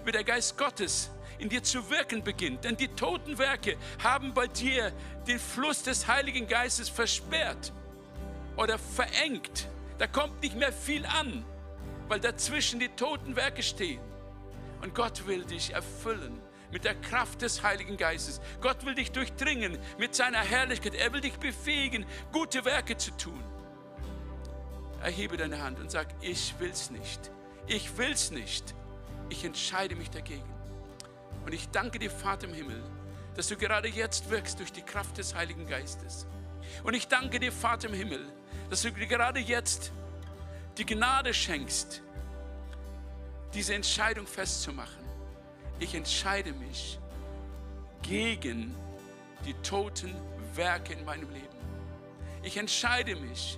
wie 0.06 0.12
der 0.12 0.24
Geist 0.24 0.58
Gottes 0.58 1.10
in 1.38 1.50
dir 1.50 1.64
zu 1.64 1.90
wirken 1.90 2.24
beginnt. 2.24 2.64
Denn 2.64 2.78
die 2.78 2.88
toten 2.90 3.38
Werke 3.38 3.78
haben 4.04 4.34
bei 4.34 4.48
dir 4.48 4.92
den 5.28 5.40
Fluss 5.40 5.84
des 5.84 6.08
Heiligen 6.08 6.48
Geistes 6.48 6.90
versperrt 6.90 7.74
oder 8.56 8.78
verengt. 8.78 9.68
Da 9.98 10.08
kommt 10.08 10.42
nicht 10.42 10.56
mehr 10.56 10.72
viel 10.72 11.06
an 11.06 11.46
weil 12.10 12.20
dazwischen 12.20 12.80
die 12.80 12.90
toten 12.90 13.36
Werke 13.36 13.64
stehen. 13.64 14.02
Und 14.82 14.96
Gott 14.96 15.28
will 15.28 15.46
dich 15.46 15.74
erfüllen 15.74 16.42
mit 16.72 16.84
der 16.84 16.96
Kraft 16.96 17.42
des 17.42 17.64
Heiligen 17.64 17.98
Geistes. 17.98 18.42
Gott 18.62 18.86
will 18.86 18.96
dich 18.96 19.12
durchdringen 19.12 19.78
mit 19.98 20.16
seiner 20.16 20.40
Herrlichkeit. 20.40 20.96
Er 20.96 21.14
will 21.14 21.22
dich 21.22 21.38
befähigen, 21.38 22.06
gute 22.32 22.66
Werke 22.66 22.98
zu 22.98 23.12
tun. 23.12 23.44
Erhebe 25.02 25.38
deine 25.38 25.62
Hand 25.62 25.80
und 25.80 25.90
sag, 25.90 26.08
ich 26.22 26.54
will's 26.60 26.90
nicht. 26.92 27.32
Ich 27.68 27.98
will's 27.98 28.32
nicht. 28.32 28.76
Ich 29.30 29.46
entscheide 29.46 29.96
mich 29.96 30.10
dagegen. 30.10 30.44
Und 31.46 31.54
ich 31.54 31.70
danke 31.70 32.00
dir, 32.00 32.12
Vater 32.12 32.48
im 32.48 32.54
Himmel, 32.54 32.84
dass 33.36 33.48
du 33.48 33.56
gerade 33.56 33.88
jetzt 33.88 34.30
wirkst 34.30 34.60
durch 34.60 34.72
die 34.72 34.82
Kraft 34.82 35.18
des 35.18 35.36
Heiligen 35.36 35.66
Geistes. 35.68 36.28
Und 36.84 36.94
ich 36.94 37.08
danke 37.08 37.40
dir, 37.40 37.52
Vater 37.52 37.88
im 37.88 37.94
Himmel, 37.94 38.26
dass 38.70 38.82
du 38.82 38.92
gerade 38.92 39.40
jetzt 39.40 39.92
die 40.78 40.86
Gnade 40.86 41.34
schenkst, 41.34 42.02
diese 43.54 43.74
Entscheidung 43.74 44.28
festzumachen. 44.28 45.04
Ich 45.80 45.96
entscheide 45.96 46.54
mich 46.54 47.00
gegen 48.02 48.76
die 49.46 49.54
toten 49.56 50.14
Werke 50.56 50.94
in 50.94 51.06
meinem 51.06 51.30
Leben. 51.32 51.48
Ich 52.44 52.58
entscheide 52.58 53.16
mich, 53.16 53.58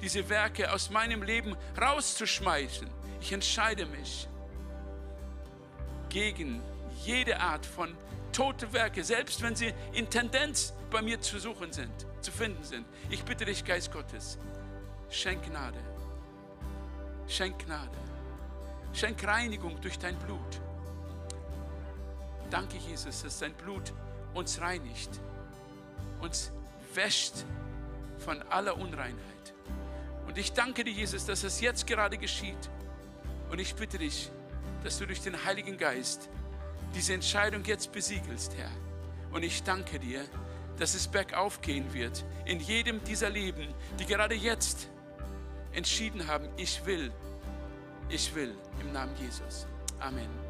diese 0.00 0.28
Werke 0.28 0.72
aus 0.72 0.90
meinem 0.90 1.22
Leben 1.22 1.56
rauszuschmeißen. 1.80 2.88
Ich 3.20 3.32
entscheide 3.32 3.86
mich 3.86 4.28
gegen 6.08 6.62
jede 7.04 7.40
Art 7.40 7.66
von 7.66 7.96
tote 8.32 8.72
Werke, 8.72 9.02
selbst 9.02 9.42
wenn 9.42 9.56
sie 9.56 9.72
in 9.92 10.08
Tendenz 10.08 10.72
bei 10.90 11.02
mir 11.02 11.20
zu 11.20 11.38
suchen 11.38 11.72
sind, 11.72 12.06
zu 12.20 12.30
finden 12.30 12.62
sind. 12.62 12.86
Ich 13.10 13.24
bitte 13.24 13.44
dich, 13.44 13.64
Geist 13.64 13.92
Gottes, 13.92 14.38
schenk 15.10 15.44
Gnade. 15.44 15.78
Schenk 17.26 17.58
Gnade. 17.66 17.98
Schenk 18.92 19.22
Reinigung 19.26 19.80
durch 19.80 19.98
dein 19.98 20.16
Blut. 20.20 20.60
Danke, 22.50 22.78
Jesus, 22.78 23.22
dass 23.22 23.38
dein 23.38 23.52
Blut 23.52 23.92
uns 24.34 24.60
reinigt, 24.60 25.10
uns 26.20 26.50
wäscht 26.94 27.34
von 28.18 28.40
aller 28.44 28.76
Unreinheit. 28.76 29.54
Und 30.38 30.44
ich 30.44 30.52
danke 30.52 30.84
dir, 30.84 30.92
Jesus, 30.92 31.26
dass 31.26 31.42
es 31.42 31.60
jetzt 31.60 31.84
gerade 31.84 32.16
geschieht. 32.16 32.70
Und 33.50 33.58
ich 33.58 33.74
bitte 33.74 33.98
dich, 33.98 34.30
dass 34.84 34.96
du 34.96 35.04
durch 35.04 35.20
den 35.20 35.44
Heiligen 35.44 35.76
Geist 35.76 36.28
diese 36.94 37.12
Entscheidung 37.12 37.64
jetzt 37.64 37.90
besiegelst, 37.90 38.54
Herr. 38.56 38.70
Und 39.32 39.42
ich 39.42 39.64
danke 39.64 39.98
dir, 39.98 40.24
dass 40.78 40.94
es 40.94 41.08
bergauf 41.08 41.60
gehen 41.60 41.92
wird 41.92 42.24
in 42.44 42.60
jedem 42.60 43.02
dieser 43.02 43.30
Leben, 43.30 43.66
die 43.98 44.06
gerade 44.06 44.36
jetzt 44.36 44.88
entschieden 45.72 46.28
haben, 46.28 46.48
ich 46.56 46.86
will, 46.86 47.10
ich 48.08 48.32
will 48.32 48.54
im 48.80 48.92
Namen 48.92 49.16
Jesus. 49.16 49.66
Amen. 49.98 50.47